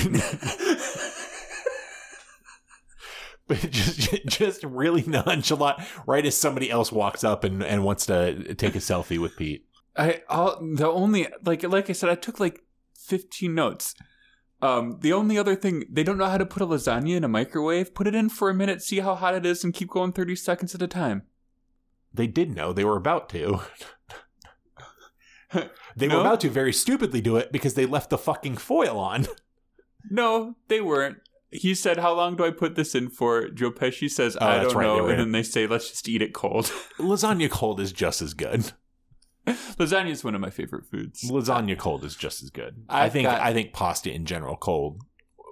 But 3.49 3.71
just 3.71 4.25
just 4.27 4.63
really 4.65 5.03
nonchalant, 5.07 5.81
right 6.07 6.25
as 6.25 6.37
somebody 6.37 6.71
else 6.71 6.93
walks 6.93 7.25
up 7.25 7.43
and, 7.45 7.63
and 7.63 7.85
wants 7.85 8.07
to 8.07 8.55
take 8.55 8.75
a 8.77 8.79
selfie 8.79 9.19
with 9.19 9.37
Pete. 9.37 9.67
I 9.97 10.23
I'll, 10.29 10.61
the 10.75 10.89
only 10.89 11.27
like 11.45 11.63
like 11.65 11.91
I 11.91 11.93
said, 11.93 12.09
I 12.09 12.15
took 12.15 12.39
like 12.41 12.61
fifteen 12.97 13.55
notes. 13.55 13.95
Um, 14.63 14.99
the 15.01 15.13
only 15.13 15.37
other 15.39 15.57
thing 15.57 15.85
they 15.91 16.05
don't 16.05 16.19
know 16.19 16.27
how 16.29 16.39
to 16.39 16.47
put 16.47 16.63
a 16.63 16.67
lasagna 16.67 17.17
in 17.17 17.25
a 17.25 17.29
microwave. 17.29 17.95
Put 17.95 18.07
it 18.07 18.15
in 18.15 18.29
for 18.29 18.49
a 18.49 18.55
minute, 18.55 18.81
see 18.81 19.01
how 19.01 19.17
hot 19.17 19.35
it 19.35 19.45
is, 19.45 19.65
and 19.65 19.75
keep 19.75 19.91
going 19.91 20.13
thirty 20.13 20.37
seconds 20.37 20.75
at 20.75 20.81
a 20.83 20.87
time. 20.87 21.23
They 22.15 22.29
did 22.29 22.55
know 22.55 22.73
they 22.73 22.85
were 22.85 22.97
about 22.97 23.29
to. 23.31 23.61
They 25.97 26.07
No? 26.09 26.15
were 26.17 26.21
about 26.23 26.41
to 26.41 26.49
very 26.49 26.73
stupidly 26.73 27.21
do 27.21 27.37
it 27.37 27.53
because 27.53 27.75
they 27.75 27.85
left 27.85 28.09
the 28.09 28.17
fucking 28.17 28.57
foil 28.57 28.99
on. 28.99 29.27
No, 30.11 30.57
they 30.69 30.81
weren't. 30.81 31.19
He 31.53 31.75
said, 31.75 31.99
"How 31.99 32.15
long 32.15 32.37
do 32.37 32.45
I 32.45 32.51
put 32.51 32.75
this 32.77 32.95
in 32.95 33.11
for?" 33.11 33.49
Joe 33.49 33.71
Pesci 33.71 34.11
says, 34.11 34.37
Oh, 34.41 34.47
"I 34.47 34.63
don't 34.63 34.75
right, 34.75 34.87
know," 34.87 35.07
and 35.07 35.19
then 35.19 35.33
they 35.33 35.43
say, 35.43 35.67
"Let's 35.67 35.91
just 35.91 36.09
eat 36.09 36.23
it 36.23 36.33
cold." 36.33 36.67
Lasagna 36.99 37.51
cold 37.51 37.79
is 37.81 37.93
just 37.93 38.23
as 38.23 38.35
good. 38.35 38.73
Lasagna 39.47 40.11
is 40.11 40.25
one 40.25 40.35
of 40.35 40.41
my 40.41 40.51
favorite 40.51 40.87
foods. 40.87 41.31
Lasagna 41.31 41.77
cold 41.77 42.05
is 42.05 42.15
just 42.17 42.43
as 42.43 42.51
good. 42.51 42.85
I've 42.89 43.07
I 43.07 43.09
think 43.11 43.27
got- 43.27 43.41
I 43.41 43.53
think 43.53 43.73
pasta 43.73 44.11
in 44.13 44.25
general 44.25 44.57
cold, 44.57 45.03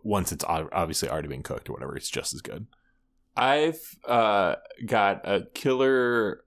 once 0.02 0.33
it's 0.33 0.45
obviously 0.47 1.09
already 1.09 1.28
been 1.28 1.42
cooked 1.42 1.69
or 1.69 1.73
whatever, 1.75 1.97
it's 1.97 2.11
just 2.11 2.33
as 2.35 2.40
good. 2.40 2.66
I've 3.37 3.97
uh, 4.07 4.57
got 4.87 5.21
a 5.28 5.47
killer 5.54 6.45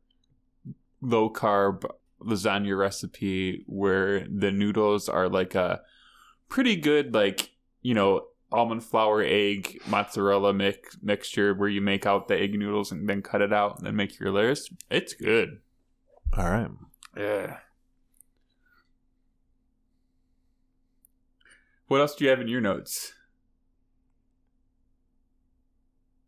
low 1.01 1.29
carb 1.29 1.83
lasagna 2.21 2.77
recipe 2.77 3.63
where 3.67 4.25
the 4.27 4.51
noodles 4.51 5.09
are 5.09 5.27
like 5.27 5.55
a 5.55 5.81
pretty 6.49 6.75
good, 6.75 7.13
like, 7.13 7.51
you 7.81 7.93
know, 7.93 8.25
almond 8.53 8.83
flour, 8.83 9.21
egg, 9.21 9.81
mozzarella 9.87 10.53
mix 10.53 10.97
mixture 11.01 11.53
where 11.53 11.67
you 11.69 11.81
make 11.81 12.05
out 12.05 12.27
the 12.27 12.39
egg 12.39 12.57
noodles 12.57 12.91
and 12.91 13.09
then 13.09 13.21
cut 13.21 13.41
it 13.41 13.51
out 13.51 13.77
and 13.77 13.87
then 13.87 13.95
make 13.95 14.19
your 14.19 14.31
layers. 14.31 14.69
It's 14.89 15.13
good. 15.13 15.59
All 16.37 16.49
right. 16.49 16.69
Yeah. 17.17 17.57
What 21.87 22.01
else 22.01 22.15
do 22.15 22.23
you 22.23 22.29
have 22.29 22.39
in 22.41 22.47
your 22.47 22.61
notes? 22.61 23.13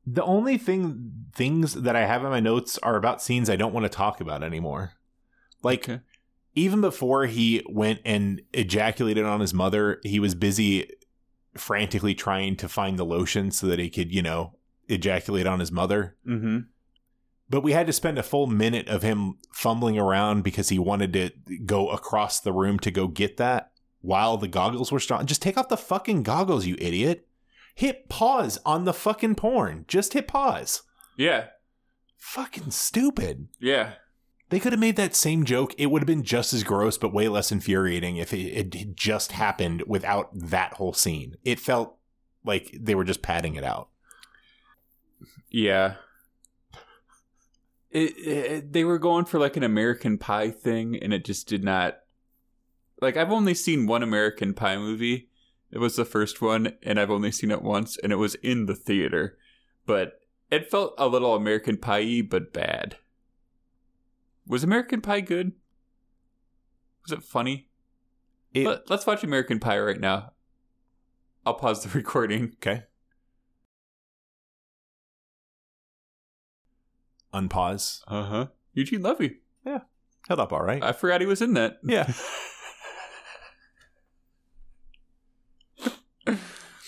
The 0.06 0.24
only 0.24 0.58
thing 0.58 1.12
things 1.34 1.74
that 1.74 1.96
I 1.96 2.06
have 2.06 2.24
in 2.24 2.30
my 2.30 2.40
notes 2.40 2.78
are 2.80 2.96
about 2.96 3.22
scenes 3.22 3.50
I 3.50 3.56
don't 3.56 3.74
want 3.74 3.86
to 3.86 3.90
talk 3.90 4.22
about 4.22 4.44
anymore. 4.44 4.94
Like 5.64 5.90
Okay. 5.90 6.02
even 6.54 6.82
before 6.82 7.26
he 7.26 7.64
went 7.68 8.02
and 8.06 8.42
ejaculated 8.54 9.26
on 9.26 9.40
his 9.40 9.54
mother, 9.54 10.00
he 10.04 10.20
was 10.20 10.36
busy 10.36 10.92
frantically 11.58 12.16
trying 12.16 12.56
to 12.58 12.70
find 12.70 12.98
the 12.98 13.06
lotion 13.06 13.52
so 13.52 13.68
that 13.68 13.80
he 13.80 13.90
could, 13.90 14.14
you 14.14 14.22
know, 14.22 14.56
ejaculate 14.88 15.48
on 15.48 15.60
his 15.60 15.72
mother. 15.72 16.16
Mm-hmm. 16.28 16.60
But 17.50 17.62
we 17.62 17.74
had 17.74 17.88
to 17.88 17.94
spend 17.94 18.18
a 18.18 18.24
full 18.24 18.48
minute 18.48 18.88
of 18.88 19.04
him 19.04 19.38
fumbling 19.54 20.00
around 20.00 20.44
because 20.44 20.70
he 20.70 20.80
wanted 20.80 21.14
to 21.14 21.32
go 21.66 21.90
across 21.90 22.40
the 22.40 22.54
room 22.54 22.80
to 22.80 22.92
go 22.92 23.08
get 23.08 23.38
that 23.38 23.72
while 24.02 24.38
the 24.38 24.48
goggles 24.48 24.92
were 24.92 25.00
strong. 25.00 25.26
Just 25.26 25.42
take 25.42 25.58
off 25.58 25.70
the 25.70 25.78
fucking 25.78 26.24
goggles, 26.24 26.66
you 26.66 26.76
idiot. 26.80 27.28
Hit 27.76 28.10
pause 28.10 28.58
on 28.66 28.86
the 28.86 28.94
fucking 28.94 29.36
porn. 29.36 29.86
Just 29.88 30.14
hit 30.14 30.28
pause. 30.28 30.84
Yeah. 31.18 31.48
Fucking 32.18 32.72
stupid. 32.72 33.48
Yeah. 33.60 33.94
They 34.50 34.60
could 34.60 34.74
have 34.74 34.80
made 34.80 34.96
that 34.98 35.16
same 35.16 35.44
joke. 35.44 35.74
It 35.78 35.88
would 35.88 36.02
have 36.02 36.08
been 36.08 36.24
just 36.24 36.54
as 36.54 36.64
gross, 36.64 36.98
but 36.98 37.14
way 37.14 37.28
less 37.28 37.52
infuriating 37.52 38.18
if 38.18 38.32
it, 38.32 38.74
had 38.76 38.96
just 38.96 39.32
happened 39.32 39.84
without 39.88 40.30
that 40.34 40.74
whole 40.74 40.94
scene. 40.94 41.38
It 41.44 41.60
felt 41.60 41.98
like 42.44 42.76
they 42.80 42.94
were 42.94 43.04
just 43.04 43.24
padding 43.24 43.56
it 43.56 43.64
out. 43.64 43.90
Yeah. 45.50 45.96
It, 47.90 48.18
it, 48.18 48.74
they 48.74 48.84
were 48.84 49.00
going 49.00 49.26
for 49.26 49.40
like 49.40 49.58
an 49.58 49.64
American 49.64 50.18
Pie 50.18 50.52
thing, 50.52 50.96
and 51.02 51.14
it 51.14 51.26
just 51.26 51.48
did 51.48 51.64
not. 51.64 52.00
Like 53.02 53.18
I've 53.18 53.32
only 53.32 53.54
seen 53.56 53.88
one 53.88 54.04
American 54.04 54.54
Pie 54.54 54.78
movie. 54.78 55.30
It 55.72 55.80
was 55.80 55.96
the 55.96 56.06
first 56.06 56.42
one, 56.42 56.74
and 56.84 57.00
I've 57.00 57.12
only 57.12 57.32
seen 57.32 57.52
it 57.52 57.64
once, 57.64 57.98
and 57.98 58.14
it 58.14 58.18
was 58.18 58.36
in 58.36 58.68
the 58.68 58.76
theater. 58.76 59.38
But 59.86 60.20
it 60.52 60.70
felt 60.70 60.94
a 60.98 61.08
little 61.08 61.36
American 61.36 61.78
Pie-y, 61.78 62.22
but 62.22 62.54
bad. 62.54 62.98
Was 64.48 64.64
American 64.64 65.02
Pie 65.02 65.22
good? 65.22 65.54
Was 67.04 67.12
it 67.18 67.24
funny? 67.24 67.70
It, 68.54 68.66
Let, 68.66 68.90
let's 68.90 69.06
watch 69.06 69.24
American 69.24 69.60
Pie 69.60 69.80
right 69.80 70.00
now. 70.00 70.34
I'll 71.46 71.54
pause 71.56 71.84
the 71.84 71.90
recording. 71.98 72.54
okay. 72.56 72.84
Unpause. 77.34 78.02
Uh 78.08 78.24
huh. 78.24 78.48
Eugene 78.74 79.02
Levy. 79.02 79.40
Yeah. 79.66 79.80
Held 80.28 80.40
up 80.40 80.54
all 80.54 80.62
right. 80.64 80.82
I 80.84 80.92
forgot 80.94 81.22
he 81.22 81.28
was 81.28 81.42
in 81.42 81.54
that. 81.54 81.78
yeah. 81.84 82.12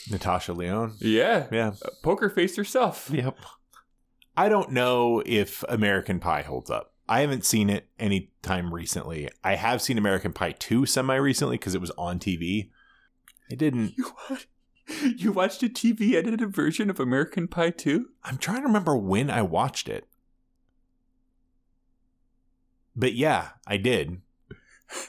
Natasha 0.09 0.53
Lyonne. 0.53 0.93
Yeah. 0.99 1.47
Yeah. 1.51 1.73
Poker 2.03 2.29
face 2.29 2.55
herself. 2.55 3.09
Yep. 3.11 3.37
I 4.35 4.49
don't 4.49 4.71
know 4.71 5.21
if 5.25 5.63
American 5.67 6.19
Pie 6.19 6.43
holds 6.43 6.69
up. 6.69 6.93
I 7.09 7.21
haven't 7.21 7.45
seen 7.45 7.69
it 7.69 7.87
any 7.97 8.31
time 8.41 8.73
recently. 8.73 9.29
I 9.43 9.55
have 9.55 9.81
seen 9.81 9.97
American 9.97 10.33
Pie 10.33 10.53
2 10.53 10.85
semi 10.85 11.15
recently 11.15 11.57
because 11.57 11.73
it 11.73 11.81
was 11.81 11.91
on 11.97 12.19
TV. 12.19 12.69
I 13.51 13.55
didn't. 13.55 13.93
You, 13.97 14.13
you 15.17 15.31
watched 15.31 15.63
a 15.63 15.69
TV 15.69 16.13
edited 16.13 16.53
version 16.53 16.89
of 16.89 16.99
American 16.99 17.47
Pie 17.47 17.71
2? 17.71 18.07
I'm 18.23 18.37
trying 18.37 18.61
to 18.61 18.67
remember 18.67 18.95
when 18.97 19.29
I 19.29 19.41
watched 19.41 19.87
it. 19.87 20.07
But 22.95 23.13
yeah, 23.13 23.49
I 23.65 23.77
did. 23.77 24.21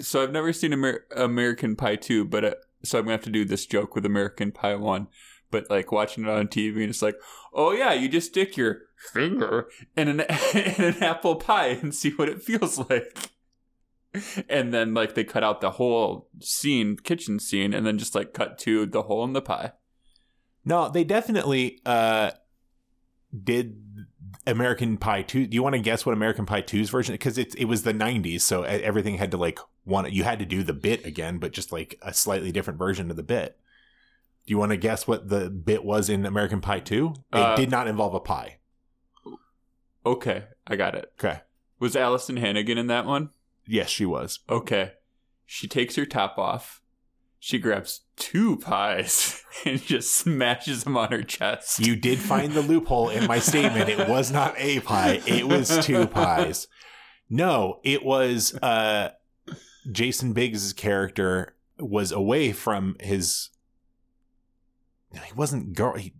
So 0.00 0.22
I've 0.22 0.32
never 0.32 0.52
seen 0.52 0.72
Amer- 0.72 1.04
American 1.14 1.76
Pie 1.76 1.96
2, 1.96 2.24
but 2.24 2.44
uh, 2.44 2.54
so 2.82 2.98
I'm 2.98 3.04
going 3.04 3.18
to 3.18 3.18
have 3.18 3.24
to 3.26 3.30
do 3.30 3.44
this 3.44 3.66
joke 3.66 3.94
with 3.94 4.06
American 4.06 4.50
Pie 4.50 4.76
1. 4.76 5.08
But 5.50 5.70
like 5.70 5.92
watching 5.92 6.24
it 6.24 6.30
on 6.30 6.48
TV 6.48 6.80
and 6.80 6.90
it's 6.90 7.02
like, 7.02 7.16
oh 7.52 7.72
yeah, 7.72 7.92
you 7.92 8.08
just 8.08 8.28
stick 8.28 8.56
your 8.56 8.82
finger 9.12 9.68
in 9.96 10.08
an, 10.08 10.20
in 10.54 10.84
an 10.84 11.02
apple 11.02 11.36
pie 11.36 11.68
and 11.68 11.94
see 11.94 12.10
what 12.10 12.28
it 12.28 12.42
feels 12.42 12.78
like. 12.78 13.30
And 14.48 14.72
then 14.72 14.94
like 14.94 15.14
they 15.14 15.24
cut 15.24 15.42
out 15.42 15.60
the 15.60 15.72
whole 15.72 16.28
scene, 16.40 16.96
kitchen 16.96 17.40
scene, 17.40 17.74
and 17.74 17.84
then 17.84 17.98
just 17.98 18.14
like 18.14 18.32
cut 18.32 18.58
to 18.58 18.86
the 18.86 19.02
hole 19.02 19.24
in 19.24 19.32
the 19.32 19.42
pie. 19.42 19.72
No, 20.64 20.88
they 20.88 21.02
definitely 21.04 21.80
uh 21.84 22.30
did 23.42 23.76
American 24.46 24.96
Pie 24.98 25.22
2. 25.22 25.46
Do 25.48 25.54
you 25.54 25.62
want 25.62 25.74
to 25.74 25.80
guess 25.80 26.06
what 26.06 26.12
American 26.12 26.46
Pie 26.46 26.62
2's 26.62 26.90
version 26.90 27.14
because 27.14 27.38
it 27.38 27.54
it 27.58 27.64
was 27.64 27.82
the 27.82 27.92
90s, 27.92 28.42
so 28.42 28.62
everything 28.62 29.18
had 29.18 29.30
to 29.32 29.36
like 29.36 29.58
one 29.84 30.10
you 30.12 30.22
had 30.22 30.38
to 30.38 30.46
do 30.46 30.62
the 30.62 30.72
bit 30.72 31.04
again, 31.04 31.38
but 31.38 31.52
just 31.52 31.72
like 31.72 31.98
a 32.02 32.14
slightly 32.14 32.52
different 32.52 32.78
version 32.78 33.10
of 33.10 33.16
the 33.16 33.22
bit. 33.22 33.58
Do 34.46 34.50
you 34.52 34.58
want 34.58 34.70
to 34.70 34.76
guess 34.76 35.08
what 35.08 35.28
the 35.28 35.50
bit 35.50 35.84
was 35.84 36.08
in 36.08 36.24
American 36.26 36.60
Pie 36.60 36.80
2? 36.80 37.08
It 37.08 37.14
Uh, 37.32 37.56
did 37.56 37.70
not 37.70 37.88
involve 37.88 38.14
a 38.14 38.20
pie. 38.20 38.58
Okay, 40.06 40.44
I 40.66 40.76
got 40.76 40.94
it. 40.94 41.12
Okay. 41.18 41.40
Was 41.78 41.96
Alyson 41.96 42.38
Hannigan 42.38 42.78
in 42.78 42.86
that 42.88 43.06
one? 43.06 43.30
Yes, 43.66 43.88
she 43.88 44.06
was. 44.06 44.40
Okay. 44.48 44.92
She 45.46 45.68
takes 45.68 45.96
her 45.96 46.06
top 46.06 46.38
off. 46.38 46.82
She 47.38 47.58
grabs 47.58 48.00
two 48.16 48.56
pies 48.56 49.42
and 49.66 49.82
just 49.82 50.16
smashes 50.16 50.84
them 50.84 50.96
on 50.96 51.10
her 51.10 51.22
chest. 51.22 51.78
You 51.78 51.96
did 51.96 52.18
find 52.18 52.52
the 52.52 52.62
loophole 52.62 53.10
in 53.10 53.26
my 53.26 53.38
statement. 53.38 53.90
It 53.90 54.08
was 54.08 54.30
not 54.32 54.54
a 54.56 54.80
pie. 54.80 55.20
It 55.26 55.46
was 55.46 55.84
two 55.84 56.06
pies. 56.06 56.68
No, 57.28 57.80
it 57.82 58.04
was 58.04 58.54
uh 58.62 59.10
Jason 59.92 60.32
Biggs' 60.32 60.72
character 60.72 61.54
was 61.78 62.12
away 62.12 62.52
from 62.52 62.96
his 63.00 63.50
he 65.12 65.32
wasn't 65.34 65.74
girl 65.74 65.96
he 65.96 66.14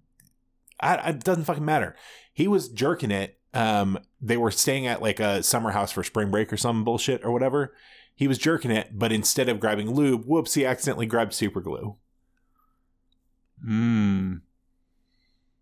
I, 0.81 1.11
it 1.11 1.25
doesn't 1.25 1.45
fucking 1.45 1.65
matter. 1.65 1.97
He 2.33 2.49
was 2.49 2.69
jerking 2.69 3.11
it. 3.11 3.39
Um 3.55 3.99
they 4.21 4.37
were 4.37 4.51
staying 4.51 4.87
at 4.87 5.03
like 5.03 5.21
a 5.21 5.43
summer 5.43 5.71
house 5.71 5.93
for 5.93 6.05
spring 6.05 6.31
break 6.31 6.53
or 6.53 6.57
some 6.57 6.85
bullshit 6.85 7.25
or 7.25 7.33
whatever. 7.33 7.75
He 8.15 8.29
was 8.29 8.39
jerking 8.39 8.71
it, 8.71 8.91
but 8.93 9.11
instead 9.11 9.49
of 9.49 9.59
grabbing 9.59 9.93
lube, 9.93 10.25
whoops, 10.25 10.55
he 10.55 10.65
accidentally 10.65 11.07
grabbed 11.07 11.35
super 11.35 11.61
glue. 11.61 11.97
Hmm. 13.65 14.35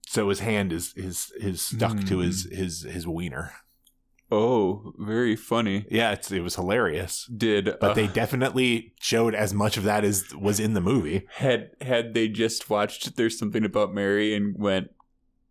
So 0.06 0.28
his 0.28 0.40
hand 0.40 0.72
is 0.72 0.92
is 0.96 1.32
is 1.36 1.62
stuck 1.62 2.04
to 2.04 2.18
his 2.18 2.48
his 2.50 2.82
his 2.82 3.06
wiener. 3.06 3.52
Oh, 4.30 4.94
very 4.98 5.36
funny. 5.36 5.84
Yeah, 5.90 6.12
it's, 6.12 6.32
it 6.32 6.40
was 6.40 6.54
hilarious. 6.54 7.26
Did 7.26 7.76
But 7.80 7.90
uh, 7.90 7.94
they 7.94 8.06
definitely 8.06 8.94
showed 8.98 9.34
as 9.34 9.52
much 9.52 9.76
of 9.76 9.84
that 9.84 10.04
as 10.04 10.34
was 10.34 10.58
in 10.58 10.72
the 10.72 10.80
movie. 10.80 11.26
had 11.34 11.72
had 11.82 12.14
they 12.14 12.28
just 12.28 12.70
watched 12.70 13.16
There's 13.16 13.38
Something 13.38 13.62
About 13.62 13.92
Mary 13.92 14.34
and 14.34 14.56
went, 14.58 14.90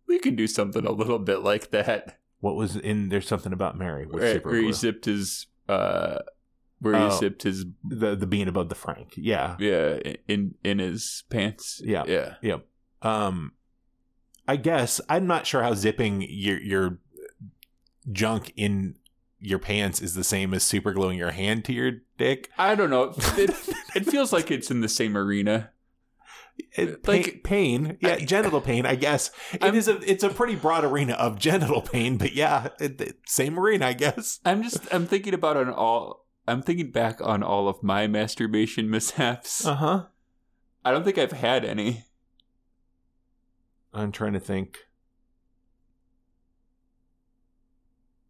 we 0.08 0.18
can 0.18 0.34
do 0.34 0.48
something 0.48 0.84
a 0.84 0.90
little 0.90 1.20
bit 1.20 1.42
like 1.42 1.70
that. 1.70 2.18
What 2.42 2.56
was 2.56 2.74
in 2.76 3.08
There's 3.08 3.26
something 3.28 3.52
about 3.52 3.78
Mary 3.78 4.04
with 4.04 4.20
Where, 4.20 4.34
super 4.34 4.50
where 4.50 4.60
he 4.60 4.72
zipped 4.72 5.04
his 5.06 5.46
uh 5.68 6.18
where 6.80 6.94
he 6.98 7.04
Oh. 7.04 7.18
zipped 7.18 7.44
his 7.44 7.64
the 7.84 8.16
the 8.16 8.26
being 8.26 8.48
above 8.48 8.68
the 8.68 8.74
Frank. 8.74 9.14
Yeah. 9.16 9.56
yeah 9.60 9.98
in 10.28 10.56
in 10.64 10.78
his 10.80 11.22
pants. 11.30 11.80
Yeah. 11.84 12.02
Yeah. 12.06 12.34
Yep. 12.42 12.66
Um 13.02 13.52
I 14.48 14.56
guess 14.56 15.00
I'm 15.08 15.28
not 15.28 15.46
sure 15.46 15.62
how 15.62 15.74
zipping 15.74 16.26
your 16.28 16.60
your 16.60 16.98
junk 18.10 18.52
in 18.56 18.96
your 19.38 19.60
pants 19.60 20.02
is 20.02 20.14
the 20.14 20.24
same 20.24 20.52
as 20.54 20.64
super 20.64 20.92
gluing 20.92 21.18
your 21.18 21.30
hand 21.30 21.64
to 21.66 21.72
your 21.72 21.92
dick. 22.18 22.48
I 22.58 22.74
don't 22.74 22.90
know. 22.90 23.14
It, 23.36 23.50
it 23.94 24.06
feels 24.06 24.32
like 24.32 24.50
it's 24.50 24.70
in 24.70 24.80
the 24.80 24.88
same 24.88 25.16
arena. 25.16 25.70
It, 26.74 27.06
Like- 27.06 27.26
like 27.26 27.42
pain, 27.44 27.98
yeah, 28.00 28.14
I- 28.14 28.24
genital 28.24 28.60
pain. 28.60 28.86
I 28.86 28.94
guess 28.94 29.30
it 29.52 29.62
I'm- 29.62 29.74
is 29.74 29.88
a 29.88 29.98
it's 30.10 30.22
a 30.24 30.28
pretty 30.30 30.54
broad 30.56 30.84
arena 30.84 31.14
of 31.14 31.38
genital 31.38 31.82
pain, 31.82 32.16
but 32.18 32.34
yeah, 32.34 32.68
it, 32.80 33.00
it- 33.00 33.16
same 33.26 33.58
arena, 33.58 33.86
I 33.86 33.92
guess. 33.94 34.40
I'm 34.44 34.62
just 34.62 34.92
I'm 34.92 35.06
thinking 35.06 35.34
about 35.34 35.56
an 35.56 35.68
all 35.68 36.26
I'm 36.46 36.62
thinking 36.62 36.90
back 36.90 37.20
on 37.20 37.42
all 37.42 37.68
of 37.68 37.82
my 37.82 38.06
masturbation 38.06 38.88
mishaps. 38.94 39.64
Uh 39.66 39.74
huh. 39.74 40.04
I 40.84 40.90
don't 40.92 41.04
think 41.04 41.18
I've 41.18 41.32
had 41.32 41.64
any. 41.64 42.04
I'm 43.94 44.10
trying 44.12 44.32
to 44.32 44.40
think. 44.40 44.78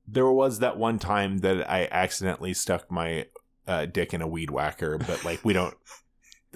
There 0.07 0.31
was 0.31 0.59
that 0.59 0.76
one 0.76 0.99
time 0.99 1.38
that 1.38 1.71
I 1.71 1.88
accidentally 1.91 2.55
stuck 2.55 2.91
my 2.91 3.26
uh, 3.67 3.87
dick 3.87 4.12
in 4.12 4.21
a 4.21 4.26
weed 4.29 4.50
whacker, 4.50 4.99
but 4.99 5.25
like 5.25 5.45
we 5.45 5.52
don't. 5.52 5.75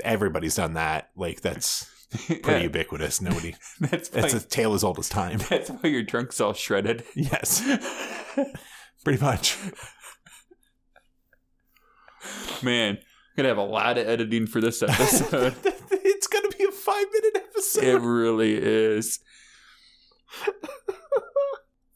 Everybody's 0.04 0.54
done 0.54 0.74
that. 0.74 1.10
Like 1.16 1.40
that's 1.40 1.90
pretty 2.26 2.40
Yeah, 2.48 2.58
ubiquitous. 2.58 3.20
Nobody. 3.20 3.54
that's 3.80 4.10
why, 4.10 4.20
It's 4.22 4.34
a 4.34 4.40
tale 4.40 4.74
as 4.74 4.84
old 4.84 4.98
as 4.98 5.08
time. 5.08 5.38
that's 5.50 5.70
why 5.70 5.88
your 5.88 6.04
trunk's 6.04 6.40
all 6.40 6.52
shredded. 6.52 7.04
Yes, 7.14 7.62
pretty 9.04 9.22
much. 9.22 9.56
Man, 12.62 12.94
I'm 12.96 13.02
gonna 13.36 13.48
have 13.48 13.58
a 13.58 13.62
lot 13.62 13.98
of 13.98 14.06
editing 14.08 14.46
for 14.46 14.60
this 14.60 14.82
episode. 14.82 15.54
it's 15.90 16.26
gonna 16.26 16.48
be 16.56 16.64
a 16.64 16.72
five 16.72 17.06
minute 17.12 17.36
episode. 17.50 17.84
it 17.84 17.98
really 18.00 18.54
is. 18.56 19.20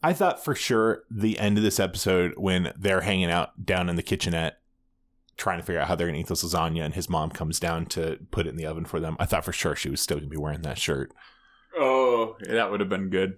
I 0.03 0.13
thought 0.13 0.43
for 0.43 0.55
sure 0.55 1.03
the 1.11 1.37
end 1.37 1.57
of 1.57 1.63
this 1.63 1.79
episode 1.79 2.33
when 2.37 2.73
they're 2.77 3.01
hanging 3.01 3.29
out 3.29 3.65
down 3.65 3.89
in 3.89 3.95
the 3.95 4.03
kitchenette 4.03 4.57
trying 5.41 5.57
to 5.57 5.65
figure 5.65 5.81
out 5.81 5.87
how 5.87 5.95
they're 5.95 6.05
going 6.05 6.13
to 6.13 6.19
eat 6.21 6.27
this 6.27 6.43
lasagna 6.43 6.85
and 6.85 6.93
his 6.93 7.09
mom 7.09 7.31
comes 7.31 7.59
down 7.59 7.87
to 7.87 8.19
put 8.29 8.45
it 8.45 8.51
in 8.51 8.57
the 8.57 8.65
oven 8.65 8.85
for 8.85 8.99
them. 8.99 9.17
I 9.19 9.25
thought 9.25 9.43
for 9.43 9.51
sure 9.51 9.75
she 9.75 9.89
was 9.89 9.99
still 9.99 10.17
going 10.17 10.29
to 10.29 10.35
be 10.35 10.39
wearing 10.39 10.61
that 10.61 10.77
shirt. 10.77 11.11
Oh, 11.75 12.35
that 12.47 12.69
would 12.69 12.79
have 12.79 12.89
been 12.89 13.09
good. 13.09 13.37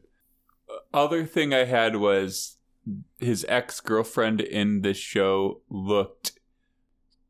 Uh, 0.69 0.79
other 0.93 1.25
thing 1.25 1.53
I 1.53 1.63
had 1.63 1.95
was 1.95 2.57
his 3.19 3.45
ex 3.47 3.79
girlfriend 3.79 4.41
in 4.41 4.81
this 4.81 4.97
show 4.97 5.61
looked 5.69 6.33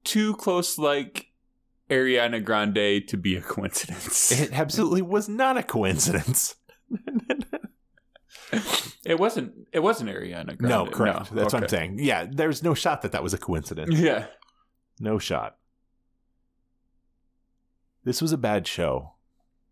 too 0.03 0.35
close 0.37 0.79
like 0.79 1.27
Ariana 1.91 2.43
Grande 2.43 3.07
to 3.07 3.15
be 3.15 3.35
a 3.35 3.41
coincidence. 3.55 4.31
It 4.31 4.53
absolutely 4.53 5.03
was 5.03 5.29
not 5.29 5.55
a 5.55 5.63
coincidence. 5.63 6.55
It 9.05 9.19
wasn't. 9.19 9.67
It 9.73 9.79
wasn't 9.79 10.09
Ariana 10.09 10.57
Grande. 10.57 10.69
no, 10.69 10.85
correct. 10.85 11.33
That's 11.33 11.53
what 11.53 11.63
I'm 11.63 11.67
saying. 11.67 11.97
Yeah, 11.99 12.25
there's 12.29 12.63
no 12.63 12.73
shot 12.73 13.01
that 13.01 13.11
that 13.11 13.21
was 13.23 13.33
a 13.33 13.37
coincidence. 13.37 13.97
Yeah. 13.97 14.27
No 14.99 15.19
shot. 15.19 15.57
This 18.03 18.21
was 18.21 18.31
a 18.31 18.37
bad 18.37 18.67
show. 18.67 19.13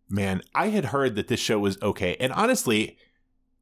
Man, 0.09 0.41
I 0.53 0.67
had 0.69 0.85
heard 0.85 1.15
that 1.15 1.27
this 1.27 1.39
show 1.39 1.59
was 1.59 1.81
okay. 1.81 2.17
And 2.19 2.33
honestly, 2.33 2.97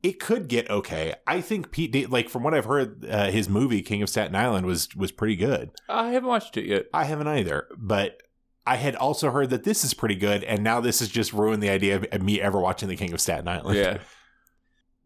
it 0.02 0.20
could 0.20 0.48
get 0.48 0.70
okay. 0.70 1.16
I 1.28 1.42
think 1.42 1.72
Pete, 1.72 2.10
like 2.10 2.30
from 2.30 2.44
what 2.44 2.54
I've 2.54 2.66
heard, 2.66 3.06
uh, 3.06 3.30
his 3.30 3.50
movie 3.50 3.82
King 3.82 4.02
of 4.02 4.10
Staten 4.10 4.36
Island 4.36 4.66
was 4.66 4.96
was 4.96 5.12
pretty 5.12 5.36
good. 5.36 5.72
I 5.88 6.12
haven't 6.12 6.30
watched 6.30 6.58
it 6.58 6.66
yet. 6.66 6.86
I 6.94 7.04
haven't 7.04 7.28
either, 7.28 7.68
but 7.78 8.22
I 8.66 8.78
had 8.78 8.96
also 8.96 9.32
heard 9.32 9.50
that 9.50 9.64
this 9.64 9.84
is 9.84 9.94
pretty 9.94 10.16
good, 10.16 10.44
and 10.44 10.64
now 10.64 10.80
this 10.80 11.00
has 11.00 11.10
just 11.10 11.34
ruined 11.34 11.62
the 11.62 11.70
idea 11.70 11.98
of, 11.98 12.06
of 12.12 12.22
me 12.22 12.40
ever 12.40 12.60
watching 12.60 12.88
The 12.88 12.96
King 12.96 13.14
of 13.14 13.22
Staten 13.22 13.48
Island. 13.48 13.78
Yeah. 13.78 13.98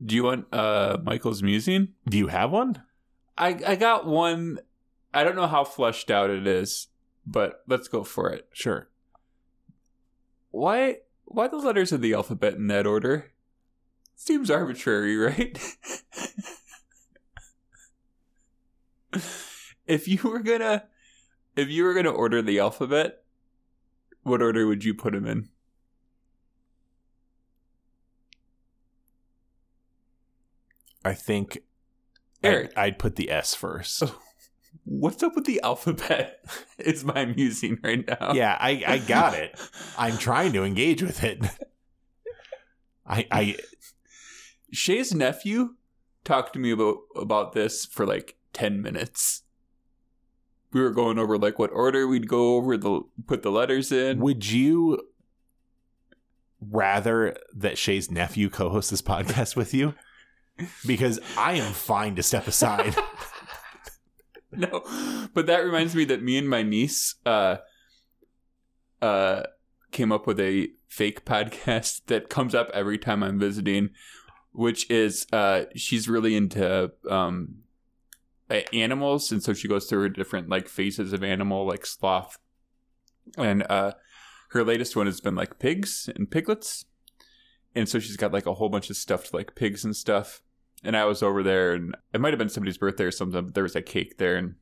Do 0.06 0.16
you 0.16 0.24
want 0.24 0.54
uh 0.54 0.98
Michael's 1.04 1.42
musing? 1.42 1.94
Do 2.08 2.18
you 2.18 2.28
have 2.28 2.52
one? 2.52 2.84
I 3.38 3.60
I 3.66 3.76
got 3.76 4.06
one. 4.06 4.60
I 5.14 5.24
don't 5.24 5.36
know 5.36 5.48
how 5.48 5.64
fleshed 5.64 6.10
out 6.10 6.30
it 6.30 6.48
is, 6.48 6.88
but 7.26 7.64
let's 7.68 7.88
go 7.88 8.04
for 8.04 8.30
it. 8.30 8.48
Sure. 8.54 8.90
Why 10.52 10.98
why 11.26 11.48
the 11.48 11.58
letters 11.58 11.92
of 11.92 12.02
the 12.02 12.14
alphabet 12.14 12.56
in 12.56 12.68
that 12.68 12.88
order? 12.88 13.32
Seems 14.16 14.50
arbitrary, 14.52 15.18
right? 15.18 15.58
if 19.86 20.08
you 20.08 20.20
were 20.24 20.40
gonna 20.40 20.86
if 21.56 21.70
you 21.70 21.84
were 21.84 21.94
gonna 21.94 22.10
order 22.12 22.42
the 22.42 22.60
alphabet, 22.60 23.24
what 24.24 24.42
order 24.42 24.66
would 24.66 24.84
you 24.84 24.94
put 24.94 25.14
them 25.14 25.28
in? 25.28 25.50
I 31.06 31.14
think 31.14 31.60
Eric. 32.42 32.72
I'd, 32.76 32.84
I'd 32.84 33.00
put 33.00 33.16
the 33.16 33.30
S 33.30 33.54
first. 33.54 34.04
Oh. 34.04 34.20
What's 34.86 35.24
up 35.24 35.36
with 35.36 35.46
the 35.46 35.62
alphabet? 35.62 36.44
Is 36.78 37.04
my 37.04 37.26
musing 37.26 37.80
right 37.84 38.06
now. 38.06 38.34
yeah, 38.34 38.58
I, 38.60 38.84
I 38.86 38.98
got 38.98 39.34
it. 39.34 39.60
I'm 39.98 40.18
trying 40.18 40.54
to 40.54 40.64
engage 40.64 41.02
with 41.02 41.24
it. 41.24 41.42
I 43.06 43.28
I 43.32 43.56
Shay's 44.72 45.14
nephew 45.14 45.76
talked 46.24 46.54
to 46.54 46.60
me 46.60 46.72
about 46.72 46.98
about 47.16 47.54
this 47.54 47.86
for 47.86 48.06
like 48.06 48.38
10 48.54 48.82
minutes. 48.82 49.44
We 50.72 50.82
were 50.82 50.92
going 50.92 51.20
over 51.20 51.38
like 51.38 51.60
what 51.60 51.72
order 51.72 52.08
we'd 52.08 52.28
go 52.28 52.56
over 52.56 52.78
the 52.78 53.02
put 53.28 53.44
the 53.44 53.52
letters 53.52 53.92
in. 53.92 54.20
would 54.20 54.50
you 54.50 55.00
rather 56.60 57.38
that 57.54 57.78
Shay's 57.78 58.10
nephew 58.10 58.50
co-host 58.50 58.90
this 58.90 59.02
podcast 59.02 59.56
with 59.56 59.74
you? 59.74 59.94
Because 60.86 61.20
I 61.38 61.54
am 61.54 61.74
fine 61.74 62.16
to 62.16 62.24
step 62.24 62.48
aside. 62.48 62.96
no. 64.58 64.84
But 65.34 65.46
that 65.48 65.60
reminds 65.60 65.96
me 65.96 66.06
that 66.06 66.24
me 66.24 66.38
and 66.38 66.50
my 66.50 66.64
niece 66.64 67.16
uh 67.26 67.58
uh 69.02 69.44
came 69.92 70.12
up 70.12 70.26
with 70.28 70.40
a 70.40 70.70
fake 70.88 71.26
podcast 71.26 72.02
that 72.08 72.30
comes 72.30 72.56
up 72.56 72.70
every 72.74 72.98
time 72.98 73.24
I'm 73.24 73.40
visiting 73.40 73.90
which 74.54 74.90
is 74.90 75.26
uh 75.34 75.64
she's 75.76 76.08
really 76.08 76.36
into 76.36 76.92
um 77.10 77.56
animals 78.72 79.32
and 79.32 79.42
so 79.42 79.52
she 79.54 79.68
goes 79.68 79.88
through 79.88 80.10
different 80.10 80.48
like 80.48 80.70
phases 80.70 81.12
of 81.12 81.24
animal 81.24 81.66
like 81.66 81.86
sloth 81.88 82.38
and 83.38 83.66
uh 83.70 83.94
her 84.50 84.64
latest 84.64 84.96
one 84.96 85.08
has 85.08 85.20
been 85.20 85.34
like 85.34 85.58
pigs 85.58 86.08
and 86.16 86.30
piglets 86.30 86.86
and 87.74 87.90
so 87.90 87.98
she's 87.98 88.18
got 88.18 88.32
like 88.32 88.46
a 88.46 88.54
whole 88.54 88.70
bunch 88.70 88.92
of 88.92 88.96
stuffed 88.96 89.34
like 89.34 89.56
pigs 89.56 89.84
and 89.84 89.96
stuff 89.96 90.44
and 90.84 90.98
i 90.98 91.06
was 91.06 91.24
over 91.24 91.44
there 91.44 91.74
and 91.74 91.96
it 92.14 92.22
might 92.22 92.34
have 92.34 92.40
been 92.40 92.50
somebody's 92.50 92.78
birthday 92.78 93.06
or 93.06 93.12
something 93.12 93.46
but 93.46 93.54
there 93.54 93.64
was 93.64 93.76
a 93.76 93.82
cake 93.82 94.18
there 94.18 94.36
and 94.36 94.56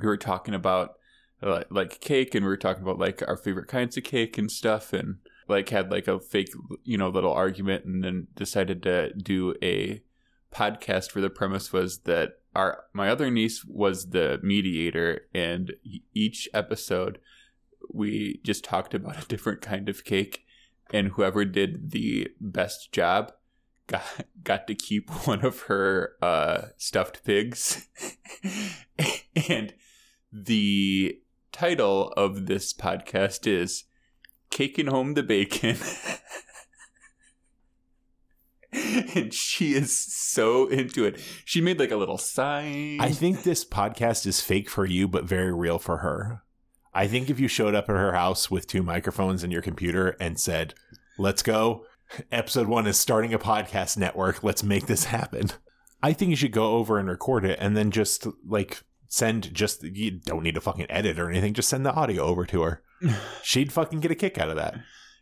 we 0.00 0.06
were 0.06 0.16
talking 0.16 0.54
about 0.54 0.94
uh, 1.42 1.62
like 1.70 2.00
cake 2.00 2.34
and 2.34 2.44
we 2.44 2.48
were 2.48 2.56
talking 2.56 2.82
about 2.82 2.98
like 2.98 3.22
our 3.28 3.36
favorite 3.36 3.68
kinds 3.68 3.96
of 3.96 4.04
cake 4.04 4.38
and 4.38 4.50
stuff 4.50 4.92
and 4.92 5.16
like 5.48 5.68
had 5.68 5.90
like 5.90 6.08
a 6.08 6.20
fake 6.20 6.52
you 6.84 6.96
know 6.96 7.08
little 7.08 7.32
argument 7.32 7.84
and 7.84 8.02
then 8.02 8.26
decided 8.34 8.82
to 8.82 9.12
do 9.14 9.54
a 9.62 10.02
podcast 10.52 11.14
where 11.14 11.22
the 11.22 11.30
premise 11.30 11.72
was 11.72 11.98
that 12.00 12.30
our 12.54 12.84
my 12.92 13.08
other 13.08 13.30
niece 13.30 13.64
was 13.64 14.10
the 14.10 14.38
mediator 14.42 15.22
and 15.34 15.72
each 16.14 16.48
episode 16.54 17.18
we 17.92 18.40
just 18.44 18.64
talked 18.64 18.94
about 18.94 19.22
a 19.22 19.28
different 19.28 19.60
kind 19.60 19.88
of 19.88 20.04
cake 20.04 20.46
and 20.92 21.08
whoever 21.08 21.44
did 21.44 21.90
the 21.90 22.28
best 22.40 22.92
job 22.92 23.32
got 23.86 24.02
got 24.42 24.66
to 24.66 24.74
keep 24.74 25.10
one 25.26 25.44
of 25.44 25.62
her 25.62 26.12
uh 26.22 26.68
stuffed 26.76 27.24
pigs 27.24 27.88
and 29.48 29.74
the 30.32 31.18
title 31.52 32.08
of 32.16 32.46
this 32.46 32.72
podcast 32.72 33.46
is 33.46 33.84
Caking 34.50 34.88
Home 34.88 35.14
the 35.14 35.22
Bacon. 35.22 35.76
and 39.14 39.32
she 39.32 39.74
is 39.74 39.96
so 39.96 40.66
into 40.66 41.04
it. 41.04 41.20
She 41.44 41.60
made 41.60 41.78
like 41.78 41.92
a 41.92 41.96
little 41.96 42.18
sign. 42.18 43.00
I 43.00 43.10
think 43.12 43.42
this 43.42 43.64
podcast 43.64 44.26
is 44.26 44.40
fake 44.40 44.68
for 44.68 44.84
you, 44.84 45.06
but 45.06 45.24
very 45.24 45.52
real 45.54 45.78
for 45.78 45.98
her. 45.98 46.42
I 46.92 47.06
think 47.06 47.30
if 47.30 47.38
you 47.38 47.48
showed 47.48 47.74
up 47.74 47.88
at 47.88 47.96
her 47.96 48.14
house 48.14 48.50
with 48.50 48.66
two 48.66 48.82
microphones 48.82 49.44
and 49.44 49.52
your 49.52 49.62
computer 49.62 50.16
and 50.20 50.38
said, 50.38 50.74
let's 51.18 51.42
go, 51.42 51.84
episode 52.30 52.68
one 52.68 52.86
is 52.86 52.98
starting 52.98 53.34
a 53.34 53.38
podcast 53.38 53.96
network, 53.96 54.42
let's 54.42 54.62
make 54.62 54.86
this 54.86 55.04
happen. 55.04 55.50
I 56.02 56.12
think 56.12 56.30
you 56.30 56.36
should 56.36 56.52
go 56.52 56.74
over 56.76 56.98
and 56.98 57.08
record 57.08 57.44
it 57.44 57.58
and 57.60 57.76
then 57.76 57.90
just 57.90 58.26
like 58.46 58.82
send 59.08 59.52
just, 59.54 59.82
you 59.82 60.10
don't 60.12 60.42
need 60.42 60.54
to 60.54 60.60
fucking 60.60 60.86
edit 60.90 61.18
or 61.18 61.30
anything, 61.30 61.54
just 61.54 61.68
send 61.68 61.86
the 61.86 61.92
audio 61.94 62.22
over 62.24 62.44
to 62.46 62.62
her. 62.62 62.82
She'd 63.42 63.72
fucking 63.72 64.00
get 64.00 64.10
a 64.10 64.14
kick 64.16 64.38
out 64.38 64.50
of 64.50 64.56
that. 64.56 64.76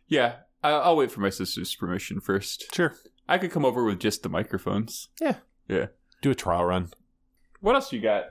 yeah, 0.07 0.35
I- 0.63 0.71
I'll 0.71 0.95
wait 0.97 1.11
for 1.11 1.21
my 1.21 1.29
sister's 1.29 1.75
permission 1.75 2.19
first. 2.19 2.65
Sure. 2.73 2.95
I 3.27 3.37
could 3.37 3.51
come 3.51 3.63
over 3.65 3.83
with 3.85 3.99
just 3.99 4.23
the 4.23 4.29
microphones. 4.29 5.07
Yeah, 5.21 5.35
yeah. 5.69 5.87
Do 6.21 6.31
a 6.31 6.35
trial 6.35 6.65
run. 6.65 6.89
What 7.61 7.75
else 7.75 7.93
you 7.93 8.01
got? 8.01 8.25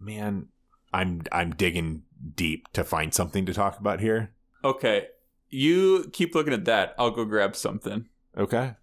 Man, 0.00 0.48
I'm 0.92 1.22
I'm 1.32 1.50
digging 1.50 2.02
deep 2.34 2.68
to 2.72 2.84
find 2.84 3.12
something 3.12 3.44
to 3.46 3.52
talk 3.54 3.78
about 3.78 4.00
here. 4.00 4.32
Okay, 4.64 5.08
you 5.54 6.10
keep 6.12 6.34
looking 6.34 6.52
at 6.52 6.64
that. 6.66 6.94
I'll 6.98 7.10
go 7.10 7.24
grab 7.24 7.54
something. 7.56 8.06
Okay. 8.36 8.74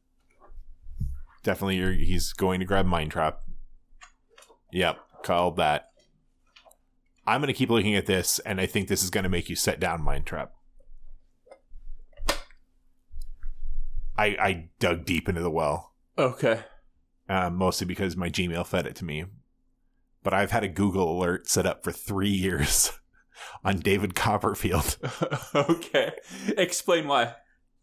Definitely, 1.44 1.78
you're, 1.78 1.92
he's 1.94 2.34
going 2.34 2.60
to 2.60 2.66
grab 2.66 2.86
Mind 2.86 3.12
Trap. 3.12 3.42
Yep, 4.72 4.98
called 5.24 5.58
that. 5.58 5.90
I'm 7.28 7.42
going 7.42 7.48
to 7.48 7.54
keep 7.54 7.70
looking 7.70 7.96
at 7.96 8.06
this, 8.06 8.40
and 8.40 8.60
I 8.62 8.66
think 8.66 8.88
this 8.88 9.04
is 9.04 9.10
going 9.10 9.24
to 9.24 9.30
make 9.30 9.50
you 9.50 9.56
set 9.56 9.80
down 9.80 10.02
Mind 10.04 10.26
Trap. 10.26 10.54
I, 14.18 14.26
I 14.40 14.70
dug 14.80 15.06
deep 15.06 15.28
into 15.30 15.42
the 15.42 15.50
well, 15.50 15.94
Okay. 16.18 16.60
uh, 17.28 17.50
mostly 17.50 17.88
because 17.88 18.16
my 18.16 18.30
Gmail 18.30 18.66
fed 18.68 18.86
it 18.86 18.96
to 18.98 19.06
me. 19.06 19.26
but 20.24 20.34
I've 20.34 20.52
had 20.52 20.64
a 20.64 20.68
Google 20.68 21.18
alert 21.18 21.48
set 21.50 21.66
up 21.66 21.84
for 21.84 21.92
three 21.92 22.30
years 22.30 22.92
on 23.64 23.78
David 23.80 24.16
Copperfield 24.16 24.98
okay. 25.56 26.12
Explain 26.58 27.08
why. 27.08 27.36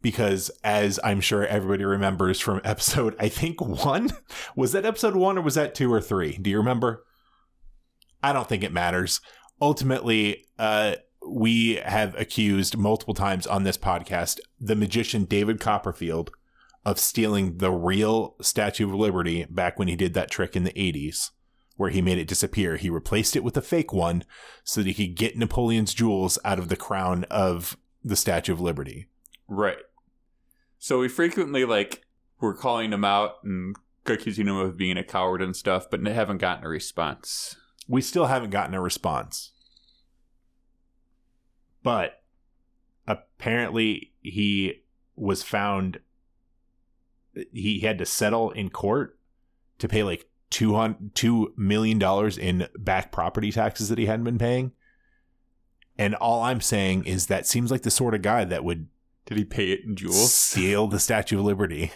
because, 0.03 0.51
as 0.63 0.99
I'm 1.03 1.21
sure 1.21 1.47
everybody 1.47 1.85
remembers 1.85 2.41
from 2.41 2.61
episode, 2.65 3.17
I 3.19 3.29
think 3.29 3.61
one 3.61 4.11
was 4.57 4.73
that 4.73 4.87
episode 4.87 5.17
one 5.17 5.39
or 5.39 5.43
was 5.43 5.55
that 5.55 5.75
two 5.75 5.93
or 5.93 6.01
three? 6.01 6.37
Do 6.39 6.51
you 6.51 6.59
remember? 6.59 7.05
I 8.23 8.33
don't 8.33 8.49
think 8.49 8.65
it 8.65 8.73
matters. 8.73 9.21
Ultimately, 9.61 10.45
uh, 10.59 10.97
we 11.27 11.77
have 11.77 12.19
accused 12.19 12.77
multiple 12.77 13.15
times 13.15 13.47
on 13.47 13.65
this 13.65 13.77
podcast 13.77 14.39
the 14.61 14.77
magician 14.77 15.25
David 15.25 15.61
Copperfield 15.61 16.31
of 16.85 16.99
stealing 16.99 17.59
the 17.59 17.71
real 17.71 18.37
Statue 18.41 18.89
of 18.89 18.95
Liberty 18.95 19.45
back 19.51 19.79
when 19.79 19.89
he 19.89 19.97
did 19.97 20.15
that 20.15 20.31
trick 20.31 20.57
in 20.57 20.65
the 20.65 20.73
80s, 20.73 21.31
where 21.79 21.91
he 21.91 22.03
made 22.03 22.19
it 22.19 22.29
disappear. 22.29 22.77
He 22.77 22.91
replaced 22.91 23.37
it 23.37 23.45
with 23.45 23.57
a 23.57 23.63
fake 23.63 23.93
one 23.93 24.25
so 24.65 24.83
that 24.83 24.91
he 24.91 25.07
could 25.07 25.17
get 25.17 25.39
Napoleon's 25.39 25.95
jewels 25.95 26.37
out 26.45 26.59
of 26.59 26.69
the 26.69 26.77
crown 26.77 27.25
of 27.31 27.79
the 28.05 28.17
Statue 28.17 28.53
of 28.53 28.61
Liberty. 28.61 29.07
Right. 29.47 29.79
So 30.79 30.99
we 30.99 31.09
frequently 31.09 31.65
like 31.65 32.03
we're 32.41 32.55
calling 32.55 32.93
him 32.93 33.05
out 33.05 33.37
and 33.45 33.77
accusing 34.05 34.49
him 34.49 34.57
of 34.57 34.77
being 34.77 34.99
a 34.99 35.05
coward 35.05 35.41
and 35.41 35.55
stuff, 35.55 35.89
but 35.89 36.05
haven't 36.05 36.39
gotten 36.39 36.65
a 36.65 36.69
response. 36.69 37.57
We 37.87 38.03
still 38.03 38.27
haven't 38.27 38.51
gotten 38.51 38.75
a 38.75 38.81
response. 38.81 39.53
But 41.85 42.23
apparently 43.07 44.15
he 44.21 44.83
was 45.15 45.45
found 45.45 46.01
he 47.53 47.81
had 47.81 47.99
to 47.99 48.07
settle 48.07 48.51
in 48.51 48.69
court 48.69 49.17
to 49.79 49.87
pay 49.87 50.03
like 50.03 50.28
two 50.51 50.75
hundred 50.75 51.15
two 51.15 51.53
million 51.57 51.99
dollars 51.99 52.39
in 52.39 52.69
back 52.79 53.13
property 53.13 53.53
taxes 53.53 53.89
that 53.89 53.99
he 53.99 54.07
hadn't 54.07 54.25
been 54.25 54.39
paying. 54.39 54.73
And 55.99 56.15
all 56.15 56.43
I'm 56.43 56.61
saying 56.61 57.07
is 57.07 57.27
that 57.27 57.47
seems 57.47 57.71
like 57.71 57.83
the 57.83 57.91
sort 57.91 58.15
of 58.15 58.23
guy 58.23 58.45
that 58.45 58.63
would 58.65 58.87
Did 59.27 59.37
he 59.39 59.45
pay 59.45 59.73
it 59.73 59.85
in 59.85 59.97
jewels? 59.97 60.33
steal 60.33 60.87
the 60.87 61.01
Statue 61.01 61.39
of 61.39 61.45
Liberty. 61.45 61.93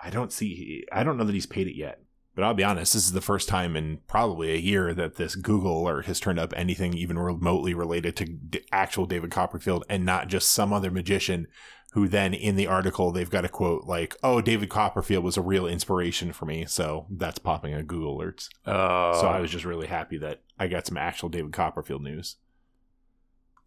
I 0.00 0.10
don't 0.10 0.32
see. 0.32 0.84
I 0.92 1.02
don't 1.02 1.16
know 1.16 1.24
that 1.24 1.34
he's 1.34 1.46
paid 1.46 1.66
it 1.66 1.76
yet. 1.76 2.00
But 2.38 2.44
I'll 2.44 2.54
be 2.54 2.62
honest, 2.62 2.92
this 2.92 3.04
is 3.04 3.10
the 3.14 3.20
first 3.20 3.48
time 3.48 3.74
in 3.74 3.98
probably 4.06 4.52
a 4.52 4.58
year 4.58 4.94
that 4.94 5.16
this 5.16 5.34
Google 5.34 5.82
alert 5.82 6.06
has 6.06 6.20
turned 6.20 6.38
up 6.38 6.52
anything 6.54 6.94
even 6.94 7.18
remotely 7.18 7.74
related 7.74 8.14
to 8.14 8.26
d- 8.26 8.60
actual 8.70 9.06
David 9.06 9.32
Copperfield 9.32 9.82
and 9.88 10.04
not 10.04 10.28
just 10.28 10.50
some 10.52 10.72
other 10.72 10.92
magician 10.92 11.48
who 11.94 12.06
then 12.06 12.32
in 12.32 12.54
the 12.54 12.68
article 12.68 13.10
they've 13.10 13.28
got 13.28 13.44
a 13.44 13.48
quote 13.48 13.86
like, 13.86 14.14
"Oh, 14.22 14.40
David 14.40 14.68
Copperfield 14.68 15.24
was 15.24 15.36
a 15.36 15.42
real 15.42 15.66
inspiration 15.66 16.32
for 16.32 16.46
me." 16.46 16.64
So 16.64 17.06
that's 17.10 17.40
popping 17.40 17.74
on 17.74 17.86
Google 17.86 18.16
alerts. 18.16 18.48
Uh, 18.64 19.14
So 19.14 19.26
I 19.26 19.40
was 19.40 19.50
just 19.50 19.64
really 19.64 19.88
happy 19.88 20.16
that 20.18 20.42
I 20.60 20.68
got 20.68 20.86
some 20.86 20.96
actual 20.96 21.30
David 21.30 21.52
Copperfield 21.52 22.04
news. 22.04 22.36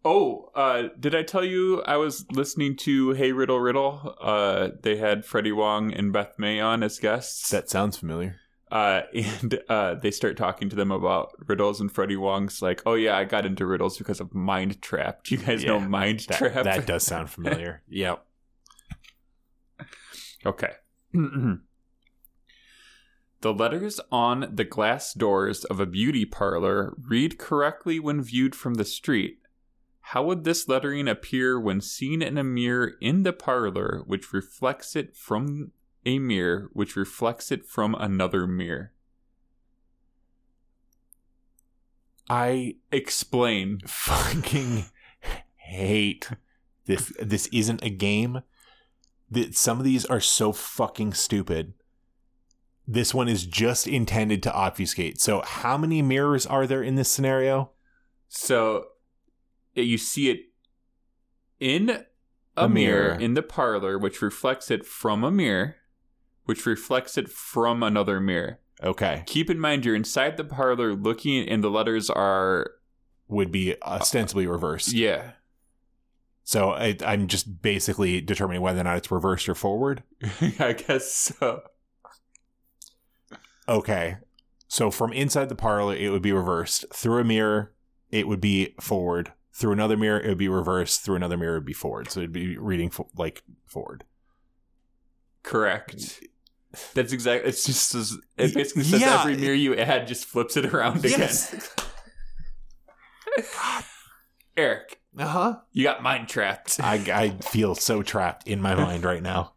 Oh, 0.02 0.50
uh, 0.54 0.84
did 0.98 1.14
I 1.14 1.24
tell 1.24 1.44
you 1.44 1.82
I 1.82 1.98
was 1.98 2.24
listening 2.32 2.76
to 2.78 3.10
Hey 3.10 3.32
Riddle 3.32 3.60
Riddle? 3.60 4.16
Uh, 4.18 4.70
they 4.80 4.96
had 4.96 5.26
Freddie 5.26 5.52
Wong 5.52 5.92
and 5.92 6.10
Beth 6.10 6.38
May 6.38 6.58
on 6.58 6.82
as 6.82 6.98
guests. 6.98 7.50
That 7.50 7.68
sounds 7.68 7.98
familiar. 7.98 8.38
Uh, 8.72 9.02
and 9.14 9.60
uh, 9.68 9.94
they 9.94 10.10
start 10.10 10.36
talking 10.36 10.68
to 10.70 10.76
them 10.76 10.90
about 10.90 11.32
riddles, 11.46 11.80
and 11.80 11.92
Freddie 11.92 12.16
Wong's 12.16 12.62
like, 12.62 12.82
"Oh 12.86 12.94
yeah, 12.94 13.16
I 13.16 13.24
got 13.24 13.46
into 13.46 13.66
riddles 13.66 13.98
because 13.98 14.18
of 14.18 14.34
Mind 14.34 14.80
Trap. 14.80 15.24
Do 15.24 15.34
you 15.34 15.40
guys 15.42 15.62
know 15.64 15.78
Mind 15.78 16.20
That, 16.28 16.38
Trap?" 16.38 16.64
that 16.64 16.86
does 16.92 17.04
sound 17.04 17.30
familiar. 17.30 17.82
yep. 17.86 18.24
Okay. 20.44 20.72
the 21.12 21.58
letters 23.42 24.00
on 24.10 24.50
the 24.52 24.64
glass 24.64 25.12
doors 25.14 25.64
of 25.64 25.78
a 25.78 25.86
beauty 25.86 26.24
parlor 26.24 26.96
read 27.00 27.38
correctly 27.38 28.00
when 28.00 28.22
viewed 28.22 28.56
from 28.56 28.74
the 28.74 28.84
street. 28.84 29.38
How 30.06 30.24
would 30.24 30.42
this 30.42 30.66
lettering 30.66 31.06
appear 31.06 31.60
when 31.60 31.80
seen 31.80 32.22
in 32.22 32.36
a 32.36 32.42
mirror 32.42 32.94
in 33.00 33.22
the 33.22 33.32
parlor, 33.32 34.02
which 34.06 34.32
reflects 34.32 34.96
it 34.96 35.16
from 35.16 35.70
a 36.04 36.18
mirror, 36.18 36.68
which 36.72 36.96
reflects 36.96 37.50
it 37.52 37.64
from 37.66 37.94
another 37.94 38.46
mirror? 38.46 38.92
I 42.28 42.76
Explain. 42.90 43.80
fucking 43.86 44.84
hate 45.56 46.28
this. 46.86 47.12
This 47.20 47.46
isn't 47.52 47.82
a 47.82 47.90
game. 47.90 48.42
That 49.30 49.54
some 49.56 49.78
of 49.78 49.84
these 49.84 50.04
are 50.06 50.20
so 50.20 50.52
fucking 50.52 51.14
stupid. 51.14 51.72
This 52.86 53.14
one 53.14 53.28
is 53.28 53.46
just 53.46 53.86
intended 53.86 54.42
to 54.42 54.52
obfuscate. 54.52 55.20
So, 55.20 55.40
how 55.40 55.78
many 55.78 56.02
mirrors 56.02 56.44
are 56.44 56.66
there 56.66 56.82
in 56.82 56.96
this 56.96 57.08
scenario? 57.10 57.70
So 58.28 58.86
eh, 59.76 59.82
you 59.82 59.96
see 59.98 60.30
it 60.30 60.40
in 61.60 61.88
a, 61.90 62.04
A 62.56 62.68
mirror. 62.68 63.08
mirror. 63.10 63.20
in 63.20 63.34
the 63.34 63.42
parlor, 63.42 63.98
which 63.98 64.20
reflects 64.20 64.70
it 64.70 64.84
from 64.84 65.22
a 65.24 65.30
mirror, 65.30 65.76
which 66.44 66.66
reflects 66.66 67.16
it 67.18 67.28
from 67.30 67.82
another 67.82 68.20
mirror. 68.20 68.58
Okay, 68.82 69.22
Keep 69.26 69.48
in 69.50 69.60
mind 69.60 69.84
you're 69.84 69.94
inside 69.94 70.36
the 70.36 70.44
parlor 70.44 70.94
looking, 70.94 71.48
and 71.48 71.62
the 71.62 71.70
letters 71.70 72.10
are 72.10 72.72
would 73.28 73.52
be 73.52 73.80
ostensibly 73.82 74.46
reversed. 74.46 74.92
yeah, 74.92 75.32
So, 76.44 76.70
I, 76.72 76.96
I'm 77.06 77.28
just 77.28 77.62
basically 77.62 78.20
determining 78.20 78.60
whether 78.60 78.80
or 78.80 78.84
not 78.84 78.96
it's 78.96 79.10
reversed 79.10 79.48
or 79.48 79.54
forward. 79.54 80.02
I 80.58 80.72
guess 80.72 81.10
so. 81.12 81.62
Okay. 83.68 84.16
So 84.68 84.90
from 84.90 85.12
inside 85.12 85.48
the 85.48 85.54
parlor, 85.54 85.94
it 85.94 86.10
would 86.10 86.22
be 86.22 86.32
reversed. 86.32 86.84
Through 86.92 87.20
a 87.20 87.24
mirror, 87.24 87.72
it 88.10 88.26
would 88.26 88.40
be 88.40 88.74
forward. 88.80 89.32
Through 89.54 89.72
another 89.72 89.96
mirror, 89.96 90.18
it 90.20 90.28
would 90.28 90.38
be 90.38 90.48
reversed. 90.48 91.02
Through 91.02 91.16
another 91.16 91.36
mirror, 91.36 91.54
it 91.56 91.58
would 91.60 91.66
be 91.66 91.72
forward. 91.72 92.10
So 92.10 92.20
it'd 92.20 92.32
be 92.32 92.56
reading 92.56 92.90
fo- 92.90 93.08
like 93.16 93.42
forward. 93.66 94.04
Correct. 95.42 96.20
That's 96.94 97.12
exactly. 97.12 97.48
It's 97.50 97.64
just 97.66 97.94
as- 97.94 98.16
it 98.38 98.54
basically 98.54 98.84
says 98.84 99.00
Yeah. 99.00 99.20
every 99.20 99.36
mirror 99.36 99.54
you 99.54 99.74
add 99.76 100.06
just 100.06 100.24
flips 100.24 100.56
it 100.56 100.66
around 100.72 101.04
Yes. 101.04 101.52
again. 101.52 101.62
Eric, 104.56 105.00
Uh 105.18 105.26
huh. 105.26 105.56
you 105.72 105.82
got 105.84 106.02
mind 106.02 106.28
trapped. 106.28 106.78
I, 106.82 106.94
I 107.12 107.30
feel 107.42 107.74
so 107.74 108.02
trapped 108.02 108.46
in 108.48 108.60
my 108.60 108.74
mind 108.74 109.04
right 109.04 109.22
now. 109.22 109.54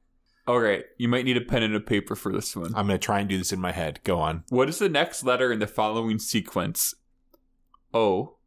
All 0.48 0.60
right, 0.60 0.84
you 0.98 1.08
might 1.08 1.26
need 1.26 1.38
a 1.38 1.41
pen 1.41 1.63
and 1.63 1.76
a 1.76 1.80
paper 1.80 2.15
for 2.15 2.32
this 2.32 2.56
one. 2.56 2.67
I'm 2.76 2.86
going 2.88 3.00
to 3.00 3.04
try 3.06 3.19
and 3.19 3.28
do 3.28 3.38
this 3.38 3.52
in 3.52 3.60
my 3.60 3.71
head. 3.71 4.00
Go 4.04 4.19
on. 4.19 4.43
What 4.50 4.69
is 4.69 4.78
the 4.78 4.88
next 4.89 5.24
letter 5.24 5.52
in 5.52 5.58
the 5.60 5.65
following 5.67 6.19
sequence? 6.19 6.93
O 7.93 8.38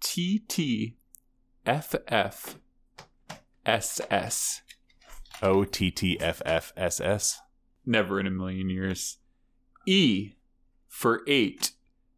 T 0.00 0.38
T 0.38 0.96
F 1.66 1.94
F 2.08 2.58
S 3.66 4.00
S. 4.10 4.62
O 5.44 5.64
T 5.64 5.90
T 5.90 6.18
F 6.20 6.42
F 6.44 6.72
S 6.76 7.00
S. 7.00 7.40
Never 7.86 8.18
in 8.18 8.26
a 8.26 8.30
million 8.30 8.70
years. 8.70 9.18
E 9.86 10.32
for 10.88 11.20
eight. 11.28 11.72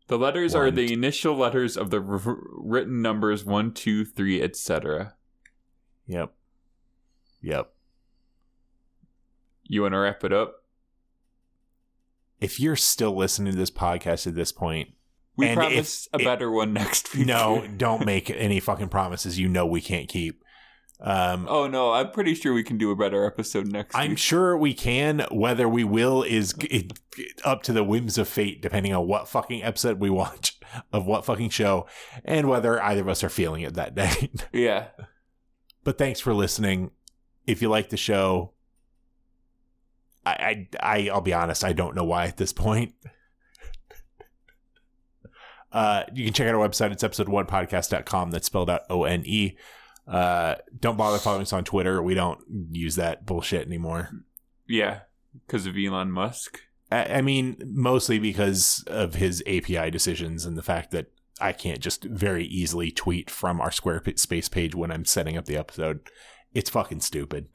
The 0.09 0.17
letters 0.17 0.55
are 0.55 0.71
the 0.71 0.93
initial 0.93 1.35
letters 1.35 1.77
of 1.77 1.91
the 1.91 1.97
r- 2.01 2.37
written 2.53 3.03
numbers 3.03 3.45
one, 3.45 3.73
two, 3.73 4.05
three, 4.05 4.41
etc. 4.41 5.15
Yep. 6.07 6.33
Yep. 7.43 7.73
You 9.65 9.83
want 9.83 9.95
to 9.95 9.99
wrap 9.99 10.23
it 10.23 10.33
up? 10.33 10.63
If 12.41 12.61
you're 12.61 12.77
still 12.77 13.17
listening 13.17 13.53
to 13.55 13.59
this 13.59 13.71
podcast 13.73 14.29
at 14.29 14.37
this 14.37 14.53
point, 14.53 14.91
We 15.37 15.53
promise 15.55 16.09
a 16.13 16.19
better 16.19 16.51
one 16.53 16.73
next 16.73 17.13
week. 17.15 17.27
no, 17.27 17.67
don't 17.77 18.07
make 18.07 18.31
any 18.31 18.61
fucking 18.61 18.89
promises 18.91 19.41
you 19.41 19.49
know 19.49 19.67
we 19.67 19.81
can't 19.81 20.09
keep. 20.09 20.45
Um, 20.99 21.47
Oh 21.49 21.67
no, 21.67 21.93
I'm 21.93 22.11
pretty 22.11 22.35
sure 22.35 22.55
we 22.55 22.63
can 22.63 22.79
do 22.79 22.91
a 22.91 22.97
better 22.97 23.27
episode 23.27 23.71
next 23.71 23.95
I'm 23.95 24.11
week. 24.11 24.19
sure 24.19 24.57
we 24.57 24.73
can. 24.73 25.27
Whether 25.31 25.69
we 25.69 25.85
will 25.85 26.23
is 26.23 26.55
g- 26.55 26.67
it, 26.69 26.93
up 27.45 27.63
to 27.65 27.73
the 27.75 27.85
whims 27.85 28.17
of 28.19 28.29
fate, 28.29 28.63
depending 28.63 28.95
on 28.95 29.07
what 29.07 29.29
fucking 29.29 29.63
episode 29.63 30.01
we 30.01 30.09
watch 30.23 30.59
of 30.93 31.05
what 31.07 31.25
fucking 31.27 31.51
show, 31.51 31.87
and 32.25 32.49
whether 32.49 32.83
either 32.83 33.03
of 33.03 33.09
us 33.09 33.23
are 33.23 33.29
feeling 33.29 33.63
it 33.63 33.75
that 33.75 33.95
day. 33.95 34.31
Yeah. 34.53 34.89
but 35.85 35.99
thanks 35.99 36.19
for 36.21 36.33
listening. 36.33 36.91
If 37.47 37.61
you 37.63 37.69
like 37.69 37.91
the 37.91 37.97
show, 37.99 38.53
I, 40.25 40.31
I, 40.31 40.69
I 40.81 41.09
I'll 41.11 41.21
be 41.21 41.33
honest, 41.35 41.63
I 41.63 41.73
don't 41.75 41.95
know 41.95 42.05
why 42.05 42.25
at 42.25 42.39
this 42.39 42.53
point. 42.55 42.95
Uh, 45.73 46.05
you 46.15 46.25
can 46.25 46.33
check 46.33 46.49
out 46.49 46.55
our 46.55 46.67
website. 46.69 46.91
It's 46.93 47.05
episode 47.05 47.29
one 47.29 47.47
podcast.com. 47.47 48.31
That's 48.31 48.47
spelled 48.47 48.71
out 48.71 48.83
O 48.89 49.05
N 49.05 49.23
E. 49.27 49.57
Uh, 50.07 50.55
don't 50.79 50.97
bother 50.97 51.19
following 51.19 51.43
us 51.43 51.53
on 51.53 51.65
Twitter. 51.65 52.03
We 52.03 52.15
don't 52.15 52.41
use 52.71 52.95
that 52.97 53.27
bullshit 53.27 53.67
anymore. 53.67 54.11
Yeah. 54.69 55.01
Because 55.47 55.67
of 55.67 55.77
Elon 55.77 56.11
Musk. 56.11 56.61
I, 56.91 57.05
I 57.17 57.21
mean, 57.23 57.57
mostly 57.65 58.19
because 58.19 58.85
of 58.87 59.15
his 59.17 59.43
API 59.47 59.91
decisions 59.91 60.45
and 60.47 60.57
the 60.57 60.63
fact 60.63 60.93
that 60.93 61.07
I 61.41 61.53
can't 61.53 61.81
just 61.81 62.05
very 62.05 62.45
easily 62.47 62.91
tweet 62.91 63.29
from 63.31 63.61
our 63.61 63.71
Squarespace 63.71 64.51
page 64.51 64.75
when 64.75 64.91
I'm 64.91 65.05
setting 65.05 65.37
up 65.37 65.45
the 65.47 65.57
episode. 65.57 66.01
It's 66.55 66.71
fucking 66.71 67.01
stupid. 67.01 67.49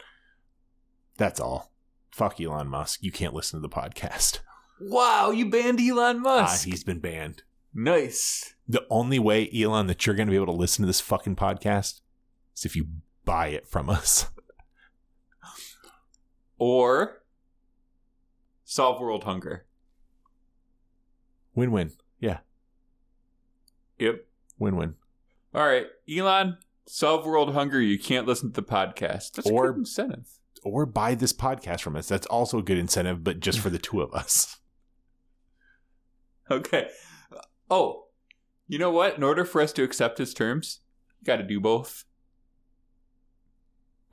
That's 1.17 1.39
all. 1.39 1.71
Fuck 2.11 2.39
Elon 2.41 2.67
Musk. 2.67 3.01
You 3.01 3.11
can't 3.11 3.33
listen 3.33 3.61
to 3.61 3.67
the 3.67 3.73
podcast. 3.73 4.39
Wow, 4.79 5.31
you 5.31 5.49
banned 5.49 5.79
Elon 5.79 6.17
Ah, 6.25 6.41
Musk. 6.41 6.65
he's 6.67 6.83
been 6.83 6.99
banned. 6.99 7.43
nice. 7.73 8.55
The 8.67 8.85
only 8.89 9.19
way, 9.19 9.49
Elon, 9.53 9.87
that 9.87 10.05
you're 10.05 10.15
going 10.15 10.27
to 10.27 10.31
be 10.31 10.35
able 10.37 10.45
to 10.47 10.51
listen 10.59 10.83
to 10.83 10.87
this 10.87 11.01
fucking 11.01 11.35
podcast 11.35 12.01
is 12.55 12.65
if 12.65 12.75
you 12.75 12.87
buy 13.25 13.47
it 13.47 13.67
from 13.67 13.89
us. 13.89 14.27
Or 16.57 17.23
solve 18.63 18.99
world 19.01 19.23
hunger. 19.23 19.65
Win 21.55 21.71
win. 21.71 21.91
Yeah, 22.19 22.39
Yep. 23.99 24.25
win 24.59 24.75
win. 24.75 24.95
All 25.53 25.65
right, 25.65 25.87
Elon, 26.09 26.57
solve 26.87 27.25
world 27.25 27.53
hunger. 27.53 27.81
You 27.81 27.97
can't 27.99 28.27
listen 28.27 28.51
to 28.53 28.61
the 28.61 28.67
podcast. 28.67 29.33
That's 29.33 29.49
Or- 29.49 29.65
a 29.69 29.71
good 29.73 29.79
incentive. 29.79 30.27
Or 30.63 30.85
buy 30.85 31.15
this 31.15 31.33
podcast 31.33 31.81
from 31.81 31.95
us. 31.95 32.07
That's 32.07 32.27
also 32.27 32.59
a 32.59 32.63
good 32.63 32.77
incentive, 32.77 33.23
but 33.23 33.39
just 33.39 33.57
for 33.59 33.71
the 33.71 33.79
two 33.79 34.01
of 34.01 34.13
us. 34.13 34.57
Okay. 36.49 36.89
Oh, 37.69 38.07
you 38.67 38.77
know 38.77 38.91
what? 38.91 39.15
In 39.15 39.23
order 39.23 39.45
for 39.45 39.61
us 39.61 39.71
to 39.71 39.83
accept 39.83 40.17
his 40.17 40.33
terms, 40.33 40.81
you 41.21 41.25
got 41.25 41.37
to 41.37 41.43
do 41.43 41.61
both. 41.61 42.03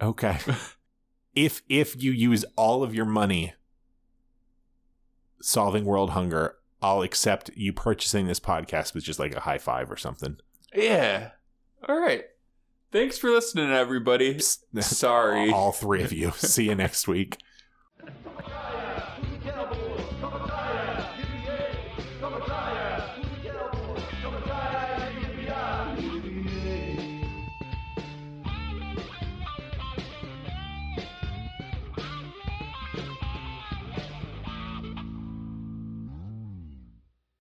Okay. 0.00 0.38
if 1.34 1.62
if 1.68 2.00
you 2.02 2.12
use 2.12 2.44
all 2.56 2.82
of 2.82 2.94
your 2.94 3.04
money 3.04 3.54
solving 5.40 5.84
world 5.84 6.10
hunger, 6.10 6.56
I'll 6.82 7.02
accept 7.02 7.50
you 7.54 7.72
purchasing 7.72 8.26
this 8.26 8.40
podcast 8.40 8.94
with 8.94 9.04
just 9.04 9.18
like 9.18 9.34
a 9.34 9.40
high 9.40 9.58
five 9.58 9.90
or 9.90 9.96
something. 9.96 10.38
Yeah. 10.74 11.30
All 11.88 11.98
right. 11.98 12.24
Thanks 12.90 13.18
for 13.18 13.30
listening, 13.30 13.70
everybody. 13.70 14.38
Sorry. 14.38 15.50
All 15.52 15.72
three 15.72 16.02
of 16.02 16.12
you. 16.12 16.30
See 16.36 16.66
you 16.66 16.74
next 16.74 17.06
week. 17.06 17.38